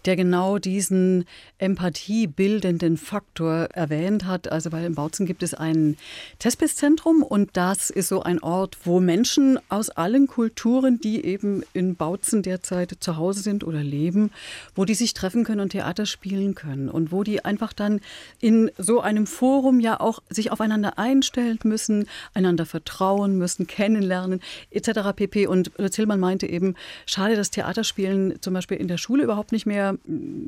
der 0.05 0.15
genau 0.15 0.57
diesen 0.57 1.25
empathiebildenden 1.59 2.97
Faktor 2.97 3.65
erwähnt 3.73 4.25
hat. 4.25 4.51
Also, 4.51 4.71
weil 4.71 4.85
in 4.85 4.95
Bautzen 4.95 5.27
gibt 5.27 5.43
es 5.43 5.53
ein 5.53 5.95
Testbisszentrum 6.39 7.21
und 7.21 7.51
das 7.53 7.91
ist 7.91 8.07
so 8.07 8.23
ein 8.23 8.41
Ort, 8.41 8.79
wo 8.83 8.99
Menschen 8.99 9.59
aus 9.69 9.91
allen 9.91 10.25
Kulturen, 10.25 10.99
die 10.99 11.23
eben 11.23 11.63
in 11.73 11.95
Bautzen 11.95 12.41
derzeit 12.41 12.97
zu 12.99 13.17
Hause 13.17 13.41
sind 13.41 13.63
oder 13.63 13.83
leben, 13.83 14.31
wo 14.73 14.85
die 14.85 14.95
sich 14.95 15.13
treffen 15.13 15.43
können 15.43 15.61
und 15.61 15.69
Theater 15.69 16.07
spielen 16.07 16.55
können 16.55 16.89
und 16.89 17.11
wo 17.11 17.23
die 17.23 17.45
einfach 17.45 17.73
dann 17.73 18.01
in 18.39 18.71
so 18.79 19.01
einem 19.01 19.27
Forum 19.27 19.79
ja 19.79 19.99
auch 19.99 20.23
sich 20.31 20.51
aufeinander 20.51 20.97
einstellen 20.97 21.59
müssen, 21.63 22.07
einander 22.33 22.65
vertrauen 22.65 23.37
müssen, 23.37 23.66
kennenlernen 23.67 24.41
etc. 24.71 25.13
pp. 25.15 25.47
Und 25.47 25.71
Lutz 25.77 25.95
Hillmann 25.95 26.19
meinte 26.19 26.47
eben, 26.47 26.75
schade, 27.05 27.35
dass 27.35 27.51
Theaterspielen 27.51 28.41
zum 28.41 28.53
Beispiel 28.53 28.77
in 28.77 28.87
der 28.87 28.97
Schule 28.97 29.23
überhaupt 29.23 29.51
nicht 29.51 29.65
mehr, 29.65 29.97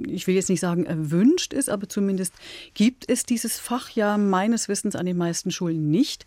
ich 0.07 0.27
will 0.27 0.35
jetzt 0.35 0.49
nicht 0.49 0.61
sagen 0.61 0.85
erwünscht 0.85 1.53
ist, 1.53 1.69
aber 1.69 1.87
zumindest 1.87 2.33
gibt 2.73 3.09
es 3.09 3.23
dieses 3.23 3.59
Fach 3.59 3.89
ja 3.91 4.17
meines 4.17 4.67
Wissens 4.67 4.95
an 4.95 5.05
den 5.05 5.17
meisten 5.17 5.51
Schulen 5.51 5.89
nicht. 5.91 6.25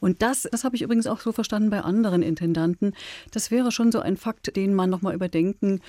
Und 0.00 0.22
das, 0.22 0.42
das 0.50 0.64
habe 0.64 0.76
ich 0.76 0.82
übrigens 0.82 1.06
auch 1.06 1.20
so 1.20 1.32
verstanden 1.32 1.70
bei 1.70 1.80
anderen 1.80 2.22
Intendanten. 2.22 2.94
Das 3.32 3.50
wäre 3.50 3.72
schon 3.72 3.92
so 3.92 4.00
ein 4.00 4.16
Fakt, 4.16 4.54
den 4.56 4.74
man 4.74 4.90
nochmal 4.90 5.14
überdenken 5.14 5.80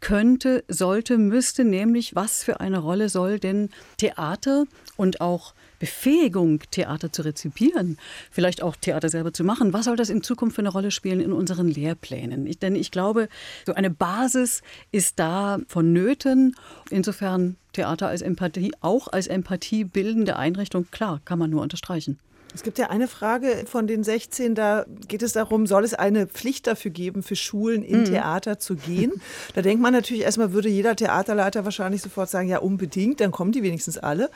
könnte, 0.00 0.64
sollte, 0.68 1.18
müsste, 1.18 1.64
nämlich 1.64 2.14
was 2.14 2.42
für 2.44 2.60
eine 2.60 2.78
Rolle 2.78 3.08
soll 3.08 3.38
denn 3.38 3.70
Theater 3.96 4.64
und 4.96 5.20
auch 5.20 5.54
Befähigung, 5.78 6.60
Theater 6.70 7.12
zu 7.12 7.22
rezipieren, 7.22 7.98
vielleicht 8.30 8.62
auch 8.62 8.76
Theater 8.76 9.08
selber 9.08 9.32
zu 9.32 9.44
machen. 9.44 9.72
Was 9.72 9.84
soll 9.84 9.96
das 9.96 10.10
in 10.10 10.22
Zukunft 10.22 10.56
für 10.56 10.62
eine 10.62 10.70
Rolle 10.70 10.90
spielen 10.90 11.20
in 11.20 11.32
unseren 11.32 11.68
Lehrplänen? 11.68 12.46
Ich, 12.46 12.58
denn 12.58 12.74
ich 12.74 12.90
glaube, 12.90 13.28
so 13.66 13.74
eine 13.74 13.90
Basis 13.90 14.62
ist 14.92 15.18
da 15.18 15.58
vonnöten. 15.68 16.54
Insofern 16.90 17.56
Theater 17.72 18.08
als 18.08 18.22
Empathie, 18.22 18.72
auch 18.80 19.08
als 19.08 19.26
empathiebildende 19.26 20.36
Einrichtung, 20.36 20.86
klar, 20.90 21.20
kann 21.24 21.38
man 21.38 21.50
nur 21.50 21.62
unterstreichen. 21.62 22.18
Es 22.54 22.62
gibt 22.62 22.78
ja 22.78 22.90
eine 22.90 23.08
Frage 23.08 23.64
von 23.66 23.86
den 23.86 24.02
16, 24.02 24.54
da 24.54 24.86
geht 25.06 25.22
es 25.22 25.32
darum, 25.32 25.66
soll 25.66 25.84
es 25.84 25.94
eine 25.94 26.26
Pflicht 26.26 26.66
dafür 26.66 26.90
geben, 26.90 27.22
für 27.22 27.36
Schulen 27.36 27.82
in 27.82 28.00
mhm. 28.00 28.04
Theater 28.06 28.58
zu 28.58 28.76
gehen? 28.76 29.12
Da 29.54 29.62
denkt 29.62 29.82
man 29.82 29.92
natürlich 29.92 30.22
erstmal, 30.22 30.52
würde 30.52 30.68
jeder 30.68 30.94
Theaterleiter 30.94 31.64
wahrscheinlich 31.64 32.02
sofort 32.02 32.30
sagen, 32.30 32.48
ja 32.48 32.58
unbedingt, 32.58 33.20
dann 33.20 33.32
kommen 33.32 33.52
die 33.52 33.62
wenigstens 33.62 33.98
alle. 33.98 34.30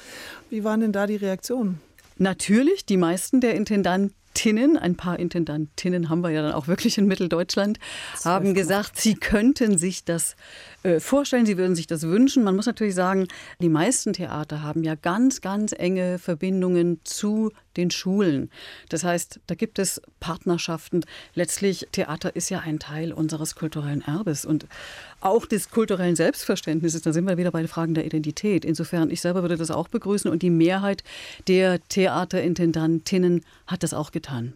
Wie 0.50 0.64
waren 0.64 0.80
denn 0.80 0.92
da 0.92 1.06
die 1.06 1.16
Reaktionen? 1.16 1.80
Natürlich, 2.18 2.86
die 2.86 2.96
meisten 2.96 3.40
der 3.40 3.54
Intendanten 3.54 4.14
Intendantinnen, 4.32 4.78
ein 4.78 4.96
paar 4.96 5.18
Intendantinnen 5.18 6.08
haben 6.08 6.22
wir 6.22 6.30
ja 6.30 6.42
dann 6.42 6.52
auch 6.52 6.66
wirklich 6.66 6.96
in 6.96 7.06
Mitteldeutschland, 7.06 7.78
haben 8.24 8.54
gesagt, 8.54 8.98
sie 8.98 9.14
könnten 9.14 9.76
sich 9.76 10.04
das 10.04 10.36
vorstellen, 10.98 11.46
sie 11.46 11.58
würden 11.58 11.76
sich 11.76 11.86
das 11.86 12.02
wünschen. 12.02 12.44
Man 12.44 12.56
muss 12.56 12.66
natürlich 12.66 12.94
sagen, 12.94 13.28
die 13.60 13.68
meisten 13.68 14.12
Theater 14.12 14.62
haben 14.62 14.82
ja 14.82 14.94
ganz, 14.94 15.40
ganz 15.40 15.72
enge 15.72 16.18
Verbindungen 16.18 17.00
zu 17.04 17.52
den 17.76 17.90
Schulen. 17.90 18.50
Das 18.88 19.04
heißt, 19.04 19.40
da 19.46 19.54
gibt 19.54 19.78
es 19.78 20.02
Partnerschaften. 20.20 21.04
Letztlich, 21.34 21.88
Theater 21.92 22.34
ist 22.36 22.50
ja 22.50 22.60
ein 22.60 22.78
Teil 22.78 23.12
unseres 23.12 23.54
kulturellen 23.54 24.02
Erbes 24.02 24.44
und 24.44 24.66
auch 25.20 25.46
des 25.46 25.70
kulturellen 25.70 26.16
Selbstverständnisses. 26.16 27.02
Da 27.02 27.12
sind 27.12 27.26
wir 27.26 27.38
wieder 27.38 27.50
bei 27.50 27.60
den 27.60 27.68
Fragen 27.68 27.94
der 27.94 28.04
Identität. 28.04 28.64
Insofern, 28.64 29.10
ich 29.10 29.20
selber 29.20 29.42
würde 29.42 29.56
das 29.56 29.70
auch 29.70 29.88
begrüßen 29.88 30.30
und 30.30 30.42
die 30.42 30.50
Mehrheit 30.50 31.04
der 31.48 31.80
Theaterintendantinnen 31.88 33.44
hat 33.66 33.82
das 33.82 33.94
auch 33.94 34.12
getan. 34.12 34.54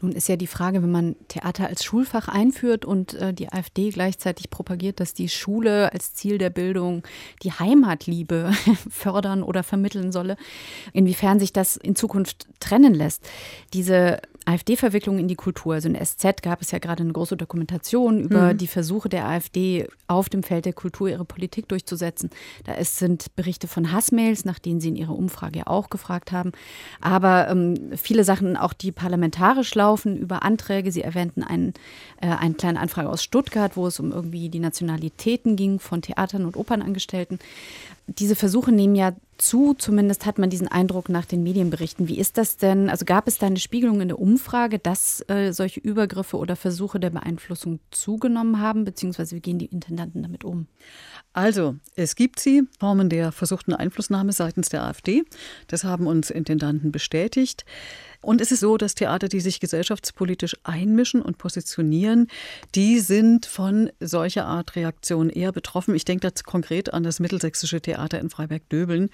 Nun 0.00 0.12
ist 0.12 0.28
ja 0.28 0.36
die 0.36 0.46
Frage, 0.46 0.82
wenn 0.82 0.90
man 0.90 1.16
Theater 1.28 1.66
als 1.66 1.84
Schulfach 1.84 2.28
einführt 2.28 2.84
und 2.84 3.14
äh, 3.14 3.34
die 3.34 3.52
AfD 3.52 3.90
gleichzeitig 3.90 4.50
propagiert, 4.50 5.00
dass 5.00 5.14
die 5.14 5.28
Schule 5.28 5.92
als 5.92 6.14
Ziel 6.14 6.38
der 6.38 6.50
Bildung 6.50 7.02
die 7.42 7.52
Heimatliebe 7.52 8.52
fördern 8.90 9.42
oder 9.42 9.62
vermitteln 9.62 10.12
solle, 10.12 10.36
inwiefern 10.92 11.38
sich 11.38 11.52
das 11.52 11.76
in 11.76 11.96
Zukunft 11.96 12.46
trennen 12.60 12.94
lässt. 12.94 13.28
Diese 13.74 14.20
AfD-Verwicklung 14.44 15.18
in 15.18 15.28
die 15.28 15.34
Kultur. 15.34 15.74
Also 15.74 15.88
in 15.88 15.94
SZ 15.94 16.42
gab 16.42 16.62
es 16.62 16.70
ja 16.70 16.78
gerade 16.78 17.02
eine 17.02 17.12
große 17.12 17.36
Dokumentation 17.36 18.20
über 18.20 18.52
mhm. 18.52 18.58
die 18.58 18.66
Versuche 18.66 19.08
der 19.08 19.26
AfD 19.26 19.86
auf 20.06 20.28
dem 20.28 20.42
Feld 20.42 20.64
der 20.64 20.72
Kultur 20.72 21.08
ihre 21.08 21.24
Politik 21.24 21.68
durchzusetzen. 21.68 22.30
Da 22.64 22.74
ist, 22.74 22.96
sind 22.96 23.34
Berichte 23.36 23.68
von 23.68 23.92
Hassmails, 23.92 24.44
nach 24.44 24.58
denen 24.58 24.80
Sie 24.80 24.88
in 24.88 24.96
Ihrer 24.96 25.16
Umfrage 25.16 25.60
ja 25.60 25.66
auch 25.66 25.90
gefragt 25.90 26.32
haben. 26.32 26.52
Aber 27.00 27.48
ähm, 27.48 27.92
viele 27.96 28.24
Sachen, 28.24 28.56
auch 28.56 28.72
die 28.72 28.92
parlamentarisch 28.92 29.74
laufen, 29.74 30.16
über 30.16 30.42
Anträge. 30.42 30.92
Sie 30.92 31.02
erwähnten 31.02 31.42
einen, 31.42 31.74
äh, 32.20 32.28
eine 32.28 32.54
kleine 32.54 32.80
Anfrage 32.80 33.08
aus 33.08 33.22
Stuttgart, 33.22 33.76
wo 33.76 33.86
es 33.86 34.00
um 34.00 34.12
irgendwie 34.12 34.48
die 34.48 34.58
Nationalitäten 34.58 35.56
ging 35.56 35.78
von 35.78 36.02
Theatern 36.02 36.44
und 36.44 36.56
Opernangestellten 36.56 37.38
diese 38.18 38.36
Versuche 38.36 38.72
nehmen 38.72 38.94
ja 38.94 39.14
zu, 39.38 39.74
zumindest 39.74 40.26
hat 40.26 40.38
man 40.38 40.50
diesen 40.50 40.68
Eindruck 40.68 41.08
nach 41.08 41.24
den 41.24 41.42
Medienberichten. 41.42 42.08
Wie 42.08 42.18
ist 42.18 42.36
das 42.36 42.56
denn? 42.56 42.90
Also 42.90 43.04
gab 43.04 43.26
es 43.26 43.38
da 43.38 43.46
eine 43.46 43.58
Spiegelung 43.58 44.00
in 44.00 44.08
der 44.08 44.18
Umfrage, 44.18 44.78
dass 44.78 45.24
äh, 45.28 45.52
solche 45.52 45.80
Übergriffe 45.80 46.36
oder 46.36 46.56
Versuche 46.56 47.00
der 47.00 47.10
Beeinflussung 47.10 47.80
zugenommen 47.90 48.60
haben, 48.60 48.84
beziehungsweise 48.84 49.36
wie 49.36 49.40
gehen 49.40 49.58
die 49.58 49.66
Intendanten 49.66 50.22
damit 50.22 50.44
um? 50.44 50.66
Also, 51.32 51.76
es 51.94 52.16
gibt 52.16 52.40
sie, 52.40 52.64
Formen 52.80 53.08
der 53.08 53.30
versuchten 53.30 53.72
Einflussnahme 53.72 54.32
seitens 54.32 54.68
der 54.68 54.82
AfD. 54.82 55.22
Das 55.68 55.84
haben 55.84 56.08
uns 56.08 56.30
Intendanten 56.30 56.90
bestätigt. 56.90 57.64
Und 58.22 58.40
es 58.40 58.52
ist 58.52 58.60
so, 58.60 58.76
dass 58.76 58.94
Theater, 58.94 59.28
die 59.28 59.40
sich 59.40 59.60
gesellschaftspolitisch 59.60 60.56
einmischen 60.62 61.22
und 61.22 61.38
positionieren, 61.38 62.26
die 62.74 62.98
sind 62.98 63.46
von 63.46 63.90
solcher 64.00 64.44
Art 64.44 64.76
Reaktion 64.76 65.30
eher 65.30 65.52
betroffen. 65.52 65.94
Ich 65.94 66.04
denke 66.04 66.28
da 66.28 66.42
konkret 66.44 66.92
an 66.92 67.02
das 67.02 67.20
Mittelsächsische 67.20 67.80
Theater 67.80 68.20
in 68.20 68.28
Freiberg-Döbeln. 68.28 69.08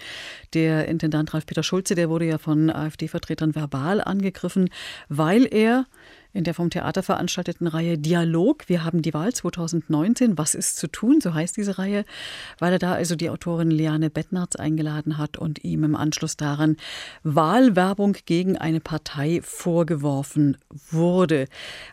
Der 0.54 0.88
Intendant 0.88 1.34
Ralf-Peter 1.34 1.62
Schulze, 1.62 1.94
der 1.94 2.08
wurde 2.08 2.24
ja 2.24 2.38
von 2.38 2.70
AfD-Vertretern 2.70 3.54
verbal 3.54 4.00
angegriffen, 4.00 4.70
weil 5.08 5.46
er 5.46 5.86
in 6.36 6.44
der 6.44 6.54
vom 6.54 6.70
Theater 6.70 7.02
veranstalteten 7.02 7.66
Reihe 7.66 7.96
Dialog. 7.96 8.68
Wir 8.68 8.84
haben 8.84 9.00
die 9.00 9.14
Wahl 9.14 9.32
2019. 9.32 10.36
Was 10.36 10.54
ist 10.54 10.76
zu 10.76 10.86
tun? 10.86 11.20
So 11.20 11.32
heißt 11.32 11.56
diese 11.56 11.78
Reihe, 11.78 12.04
weil 12.58 12.74
er 12.74 12.78
da 12.78 12.92
also 12.92 13.16
die 13.16 13.30
Autorin 13.30 13.70
Liane 13.70 14.10
Bettnarz 14.10 14.54
eingeladen 14.54 15.16
hat 15.16 15.38
und 15.38 15.64
ihm 15.64 15.82
im 15.82 15.96
Anschluss 15.96 16.36
daran 16.36 16.76
Wahlwerbung 17.22 18.16
gegen 18.26 18.58
eine 18.58 18.80
Partei 18.80 19.40
vorgeworfen 19.42 20.58
wurde. 20.90 21.46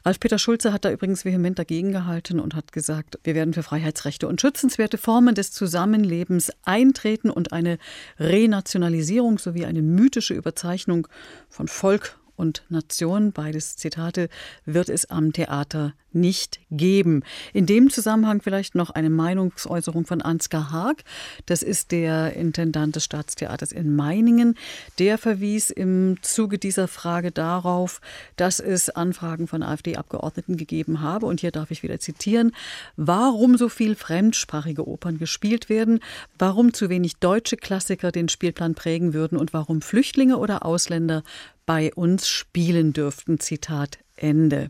Ralf-Peter 0.06 0.38
Schulze 0.38 0.74
hat 0.74 0.84
da 0.84 0.92
übrigens 0.92 1.24
vehement 1.24 1.58
dagegen 1.58 1.94
gehalten 1.94 2.42
und 2.42 2.54
hat 2.54 2.74
gesagt, 2.74 3.20
wir 3.24 3.36
werden 3.36 3.54
für 3.54 3.64
Freiheitsrechte 3.64 4.28
und 4.28 4.42
schützenswerte 4.42 4.98
Formen 4.98 5.36
des 5.36 5.52
Zusammenlebens 5.52 6.52
eintreten 6.66 7.30
und 7.30 7.54
eine 7.54 7.78
Renationalisierung 8.20 9.40
sowie 9.40 9.66
eine 9.66 9.82
mythische 9.82 10.34
Überzeichnung 10.34 11.08
von 11.50 11.70
Volk 11.70 12.18
und 12.36 12.64
Nation, 12.70 13.32
beides 13.32 13.76
Zitate, 13.76 14.30
wird 14.66 14.90
es 14.90 15.10
am 15.10 15.34
Theater 15.34 15.94
nicht 16.14 16.60
geben. 16.72 17.24
In 17.54 17.66
dem 17.66 17.90
Zusammenhang 17.90 18.42
vielleicht 18.42 18.76
noch 18.76 18.92
eine 18.92 19.10
Meinungsäußerung 19.10 20.06
von 20.06 20.22
Ansgar 20.22 20.72
Haag. 20.72 21.04
Das 21.46 21.64
ist 21.64 21.92
der 21.92 22.34
Intendant 22.34 22.96
des 22.96 23.04
Staatstheaters 23.04 23.72
in 23.72 23.96
Meiningen. 23.96 24.56
Der 25.00 25.18
verwies 25.18 25.70
im 25.70 26.18
Zuge 26.22 26.58
dieser 26.60 26.88
Frage 26.88 27.32
darauf, 27.32 28.00
dass 28.36 28.60
es 28.60 28.90
Anfragen 28.90 29.48
von 29.48 29.64
AfD-Abgeordneten 29.64 30.58
gegeben 30.58 31.02
habe. 31.02 31.26
Und 31.26 31.42
hier 31.42 31.52
darf 31.52 31.72
ich 31.72 31.84
wieder 31.84 32.00
zitieren. 32.00 32.52
Warum 32.96 33.58
so 33.58 33.70
viel 33.70 33.96
fremdsprachige 33.96 34.88
Opern 34.88 35.18
gespielt 35.18 35.70
werden, 35.70 36.00
warum 36.38 36.74
zu 36.74 36.90
wenig 36.90 37.18
deutsche 37.18 37.58
Klassiker 37.58 38.12
den 38.12 38.30
Spielplan 38.30 38.76
prägen 38.76 39.14
würden 39.14 39.38
und 39.38 39.54
warum 39.54 39.82
Flüchtlinge 39.82 40.38
oder 40.38 40.66
Ausländer 40.66 41.24
bei 41.66 41.94
uns 41.94 42.28
spielen 42.28 42.94
dürften. 42.94 43.40
Zitat 43.40 44.00
Ende. 44.16 44.70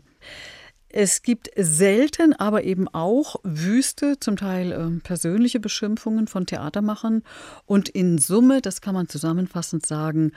Es 0.88 1.22
gibt 1.22 1.50
selten, 1.56 2.34
aber 2.34 2.62
eben 2.62 2.86
auch 2.86 3.36
wüste, 3.42 4.20
zum 4.20 4.36
Teil 4.36 4.70
äh, 4.70 5.00
persönliche 5.00 5.58
Beschimpfungen 5.58 6.28
von 6.28 6.46
Theatermachern. 6.46 7.24
Und 7.66 7.88
in 7.88 8.18
Summe, 8.18 8.62
das 8.62 8.80
kann 8.80 8.94
man 8.94 9.08
zusammenfassend 9.08 9.84
sagen, 9.84 10.30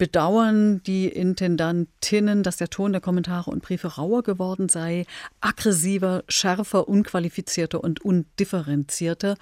bedauern 0.00 0.82
die 0.84 1.08
Intendantinnen, 1.08 2.42
dass 2.42 2.56
der 2.56 2.70
Ton 2.70 2.92
der 2.92 3.02
Kommentare 3.02 3.50
und 3.50 3.62
Briefe 3.62 3.96
rauer 3.96 4.22
geworden 4.22 4.70
sei, 4.70 5.04
aggressiver, 5.42 6.24
schärfer, 6.26 6.88
unqualifizierter 6.88 7.84
und 7.84 8.02
undifferenzierter 8.02 9.36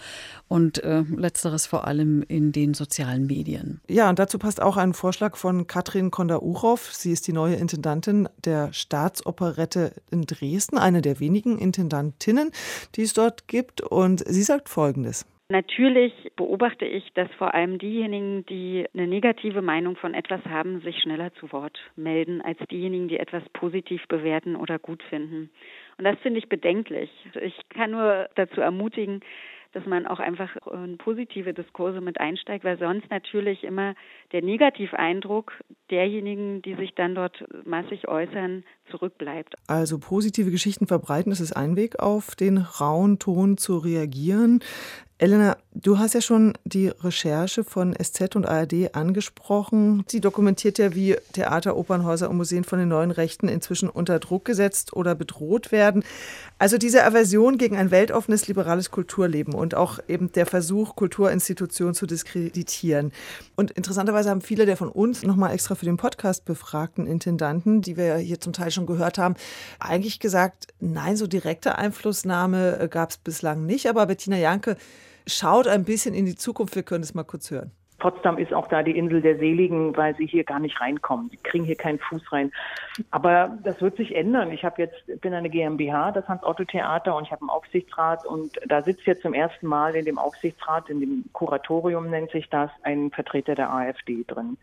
und 0.49 0.83
äh, 0.83 1.05
letzteres 1.15 1.67
vor 1.67 1.87
allem 1.87 2.25
in 2.27 2.51
den 2.51 2.75
sozialen 2.75 3.29
Medien. 3.29 3.81
Ja, 3.89 4.11
und 4.11 4.19
dazu 4.19 4.41
passt 4.41 4.61
auch 4.61 4.77
ein 4.77 4.95
Vorschlag 4.95 5.37
von 5.37 5.69
Katrin 5.69 6.11
Konda-Urow. 6.11 6.91
Sie 6.93 7.13
ist 7.13 7.29
die 7.29 7.33
neue 7.33 7.55
Intendantin 7.55 8.29
der 8.45 8.73
Staatsoperette 8.73 9.93
in 10.11 10.23
Dresden, 10.23 10.77
eine 10.77 11.03
der 11.03 11.21
wenigen 11.21 11.57
Intendantinnen, 11.57 12.51
die 12.97 13.03
es 13.03 13.13
dort 13.13 13.47
gibt. 13.47 13.81
Und 13.81 14.25
sie 14.27 14.43
sagt 14.43 14.69
Folgendes. 14.69 15.25
Natürlich 15.51 16.13
beobachte 16.37 16.85
ich, 16.85 17.11
dass 17.15 17.31
vor 17.39 17.55
allem 17.55 17.79
diejenigen, 17.79 18.45
die 18.45 18.85
eine 18.93 19.07
negative 19.07 19.63
Meinung 19.63 19.97
von 19.97 20.13
etwas 20.13 20.45
haben, 20.45 20.83
sich 20.83 21.01
schneller 21.01 21.33
zu 21.37 21.51
Wort 21.53 21.79
melden 21.97 22.43
als 22.43 22.59
diejenigen, 22.71 23.09
die 23.09 23.19
etwas 23.19 23.43
positiv 23.55 24.07
bewerten 24.09 24.57
oder 24.57 24.79
gut 24.79 25.03
finden. 25.05 25.49
Und 25.97 26.05
das 26.05 26.19
finde 26.19 26.39
ich 26.39 26.51
bedenklich. 26.51 27.11
Ich 27.41 27.59
kann 27.71 27.93
nur 27.93 28.29
dazu 28.35 28.61
ermutigen, 28.61 29.21
dass 29.73 29.87
man 29.87 30.07
auch 30.07 30.21
einfach 30.21 30.55
in 30.71 30.99
positive 30.99 31.55
Diskurse 31.55 32.03
mit 32.03 32.21
einsteigt, 32.21 32.65
weil 32.65 32.79
sonst 32.79 33.11
natürlich 33.11 33.65
immer 33.65 33.95
der 34.33 34.43
Negativeindruck 34.43 35.53
derjenigen, 35.91 36.63
die 36.63 36.75
sich 36.75 36.95
dann 36.95 37.15
dort 37.15 37.45
massig 37.65 38.09
äußern, 38.09 38.65
zurückbleibt. 38.91 39.55
Also 39.67 39.99
positive 39.99 40.51
Geschichten 40.51 40.87
verbreiten, 40.87 41.31
das 41.31 41.41
ist 41.41 41.53
ein 41.53 41.77
Weg, 41.77 41.99
auf 41.99 42.35
den 42.35 42.59
rauen 42.59 43.19
Ton 43.19 43.57
zu 43.57 43.79
reagieren. 43.79 44.61
Elena, 45.21 45.57
du 45.75 45.99
hast 45.99 46.15
ja 46.15 46.21
schon 46.21 46.53
die 46.65 46.89
Recherche 46.89 47.65
von 47.65 47.93
SZ 47.93 48.37
und 48.37 48.47
ARD 48.47 48.95
angesprochen. 48.95 50.05
Sie 50.07 50.21
dokumentiert 50.21 50.79
ja, 50.79 50.95
wie 50.95 51.17
Theater, 51.33 51.77
Opernhäuser 51.77 52.31
und 52.31 52.37
Museen 52.37 52.63
von 52.63 52.79
den 52.79 52.87
neuen 52.87 53.11
Rechten 53.11 53.49
inzwischen 53.49 53.89
unter 53.89 54.21
Druck 54.21 54.45
gesetzt 54.45 54.93
oder 54.93 55.17
bedroht 55.17 55.73
werden. 55.73 56.05
Also 56.61 56.79
diese 56.79 57.05
Aversion 57.05 57.59
gegen 57.59 57.77
ein 57.77 57.91
weltoffenes, 57.91 58.47
liberales 58.47 58.93
Kulturleben 58.93 59.55
und 59.55 59.75
auch 59.75 59.99
eben 60.07 60.31
der 60.31 60.47
Versuch, 60.47 60.95
Kulturinstitutionen 60.95 61.95
zu 61.95 62.07
diskreditieren. 62.07 63.11
Und 63.57 63.73
interessanterweise 63.73 64.18
haben 64.27 64.41
viele 64.41 64.67
der 64.67 64.77
von 64.77 64.89
uns 64.89 65.23
nochmal 65.23 65.53
extra 65.53 65.75
für 65.75 65.85
den 65.85 65.97
Podcast 65.97 66.45
befragten 66.45 67.07
Intendanten, 67.07 67.83
die 67.83 67.97
wir 67.97 68.17
hier 68.17 68.41
zum 68.41 68.53
Teil 68.53 68.71
schon 68.71 68.87
gehört 68.87 69.19
haben, 69.19 69.35
eigentlich 69.79 70.21
gesagt, 70.21 70.69
nein, 70.81 71.17
so 71.17 71.27
direkte 71.27 71.79
Einflussnahme 71.79 72.79
äh, 72.79 72.89
gab 72.89 73.11
es 73.11 73.19
bislang 73.19 73.67
nicht. 73.67 73.89
Aber 73.89 74.07
Bettina 74.07 74.37
Janke, 74.37 74.77
schaut 75.27 75.69
ein 75.69 75.85
bisschen 75.85 76.15
in 76.15 76.27
die 76.27 76.37
Zukunft. 76.37 76.75
Wir 76.75 76.83
können 76.83 77.05
es 77.05 77.15
mal 77.15 77.25
kurz 77.25 77.51
hören. 77.51 77.71
Potsdam 77.99 78.39
ist 78.39 78.55
auch 78.55 78.69
da 78.69 78.83
die 78.83 78.97
Insel 78.97 79.21
der 79.21 79.39
Seligen, 79.39 79.97
weil 79.97 80.15
sie 80.17 80.27
hier 80.27 80.45
gar 80.45 80.61
nicht 80.61 80.81
reinkommen. 80.81 81.31
Sie 81.31 81.37
kriegen 81.37 81.65
hier 81.65 81.77
keinen 81.77 81.99
Fuß 81.99 82.33
rein. 82.33 82.53
Aber 83.11 83.59
das 83.63 83.81
wird 83.81 83.97
sich 83.97 84.15
ändern. 84.15 84.53
Ich 84.53 84.65
habe 84.65 84.83
jetzt 84.83 85.21
bin 85.21 85.35
eine 85.35 85.51
GmbH, 85.51 86.13
das 86.13 86.29
Hans-Otto-Theater, 86.29 87.17
und 87.17 87.25
ich 87.25 87.33
habe 87.33 87.43
einen 87.43 87.51
Aufsichtsrat 87.51 88.25
und 88.25 88.59
da 88.67 88.83
sitzt 88.83 89.07
jetzt 89.07 89.23
zum 89.23 89.35
ersten 89.35 89.67
Mal 89.67 89.97
in 89.97 90.05
dem 90.05 90.19
Aufsichtsrat, 90.19 90.89
in 90.91 91.01
dem 91.01 91.25
Kuratorium 91.33 92.09
nennt 92.09 92.31
sich 92.31 92.49
das, 92.49 92.71
ein 92.83 93.11
Vertreter 93.11 93.55
der 93.55 93.73
AfD 93.73 94.25
drin. 94.27 94.59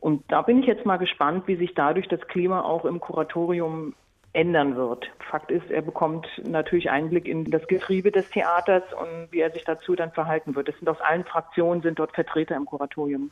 Und 0.00 0.24
da 0.32 0.42
bin 0.42 0.58
ich 0.58 0.66
jetzt 0.66 0.84
mal 0.84 0.96
gespannt, 0.96 1.46
wie 1.46 1.56
sich 1.56 1.74
dadurch 1.74 2.08
das 2.08 2.20
Klima 2.26 2.62
auch 2.62 2.84
im 2.84 2.98
Kuratorium 2.98 3.94
ändern 4.32 4.76
wird. 4.76 5.10
Fakt 5.30 5.50
ist, 5.50 5.70
er 5.70 5.82
bekommt 5.82 6.26
natürlich 6.44 6.90
Einblick 6.90 7.28
in 7.28 7.50
das 7.50 7.66
Getriebe 7.66 8.10
des 8.10 8.28
Theaters 8.30 8.82
und 8.98 9.30
wie 9.30 9.40
er 9.40 9.50
sich 9.50 9.64
dazu 9.64 9.94
dann 9.94 10.10
verhalten 10.12 10.54
wird. 10.54 10.68
Es 10.68 10.78
sind 10.78 10.88
aus 10.88 11.00
allen 11.00 11.24
Fraktionen 11.24 11.82
sind 11.82 11.98
dort 11.98 12.14
Vertreter 12.14 12.56
im 12.56 12.64
Kuratorium 12.64 13.30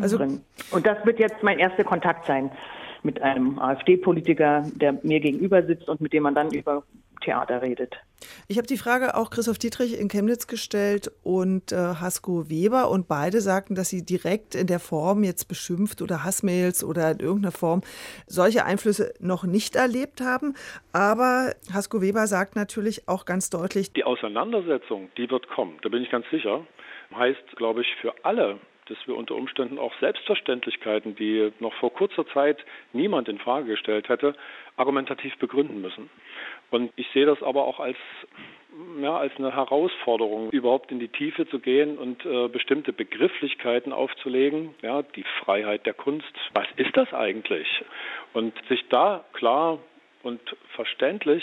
also, 0.00 0.18
drin. 0.18 0.42
Und 0.72 0.86
das 0.86 1.04
wird 1.06 1.20
jetzt 1.20 1.42
mein 1.42 1.58
erster 1.58 1.84
Kontakt 1.84 2.26
sein 2.26 2.50
mit 3.02 3.22
einem 3.22 3.58
AfD-Politiker, 3.58 4.64
der 4.74 4.98
mir 5.02 5.20
gegenüber 5.20 5.62
sitzt 5.62 5.88
und 5.88 6.00
mit 6.00 6.12
dem 6.12 6.24
man 6.24 6.34
dann 6.34 6.50
über 6.50 6.82
Theater 7.26 7.60
redet. 7.60 7.96
Ich 8.48 8.56
habe 8.56 8.66
die 8.66 8.78
Frage 8.78 9.14
auch 9.16 9.30
Christoph 9.30 9.58
Dietrich 9.58 10.00
in 10.00 10.08
Chemnitz 10.08 10.46
gestellt 10.46 11.10
und 11.22 11.72
äh, 11.72 11.76
Hasko 11.76 12.48
Weber 12.48 12.88
und 12.90 13.08
beide 13.08 13.40
sagten, 13.40 13.74
dass 13.74 13.90
sie 13.90 14.04
direkt 14.04 14.54
in 14.54 14.66
der 14.66 14.80
Form 14.80 15.22
jetzt 15.22 15.46
beschimpft 15.48 16.00
oder 16.00 16.24
Hassmails 16.24 16.82
oder 16.82 17.10
in 17.10 17.20
irgendeiner 17.20 17.52
Form 17.52 17.82
solche 18.26 18.64
Einflüsse 18.64 19.12
noch 19.20 19.44
nicht 19.44 19.76
erlebt 19.76 20.20
haben. 20.20 20.54
Aber 20.92 21.52
Hasko 21.72 22.00
Weber 22.00 22.26
sagt 22.26 22.56
natürlich 22.56 23.08
auch 23.08 23.26
ganz 23.26 23.50
deutlich, 23.50 23.92
die 23.92 24.04
Auseinandersetzung, 24.04 25.10
die 25.18 25.28
wird 25.28 25.48
kommen, 25.48 25.78
da 25.82 25.88
bin 25.88 26.02
ich 26.02 26.10
ganz 26.10 26.26
sicher. 26.30 26.64
Heißt, 27.14 27.56
glaube 27.56 27.82
ich, 27.82 27.88
für 28.00 28.14
alle 28.24 28.58
dass 28.86 28.98
wir 29.06 29.16
unter 29.16 29.34
Umständen 29.34 29.78
auch 29.78 29.92
Selbstverständlichkeiten, 30.00 31.14
die 31.16 31.52
noch 31.60 31.74
vor 31.74 31.92
kurzer 31.92 32.26
Zeit 32.28 32.64
niemand 32.92 33.28
in 33.28 33.38
Frage 33.38 33.66
gestellt 33.66 34.08
hätte, 34.08 34.34
argumentativ 34.76 35.36
begründen 35.38 35.80
müssen. 35.80 36.10
Und 36.70 36.92
ich 36.96 37.08
sehe 37.12 37.26
das 37.26 37.42
aber 37.42 37.64
auch 37.64 37.80
als 37.80 37.96
ja, 39.00 39.16
als 39.16 39.32
eine 39.38 39.54
Herausforderung, 39.54 40.50
überhaupt 40.50 40.92
in 40.92 40.98
die 40.98 41.08
Tiefe 41.08 41.48
zu 41.48 41.60
gehen 41.60 41.96
und 41.96 42.24
äh, 42.26 42.48
bestimmte 42.48 42.92
Begrifflichkeiten 42.92 43.92
aufzulegen. 43.92 44.74
Ja, 44.82 45.02
die 45.02 45.24
Freiheit 45.40 45.86
der 45.86 45.94
Kunst. 45.94 46.32
Was 46.52 46.66
ist 46.76 46.96
das 46.96 47.12
eigentlich? 47.14 47.66
Und 48.34 48.52
sich 48.68 48.86
da 48.88 49.24
klar 49.32 49.78
und 50.22 50.40
verständlich 50.74 51.42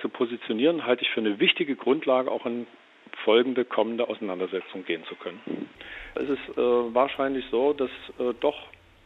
zu 0.00 0.08
positionieren, 0.08 0.86
halte 0.86 1.02
ich 1.02 1.10
für 1.10 1.20
eine 1.20 1.38
wichtige 1.38 1.76
Grundlage, 1.76 2.30
auch 2.30 2.46
in 2.46 2.66
folgende 3.24 3.64
kommende 3.64 4.08
Auseinandersetzung 4.08 4.84
gehen 4.84 5.04
zu 5.04 5.14
können. 5.14 5.68
Es 6.14 6.28
ist 6.28 6.56
äh, 6.56 6.60
wahrscheinlich 6.94 7.44
so, 7.50 7.72
dass 7.72 7.90
äh, 8.18 8.34
doch 8.40 8.56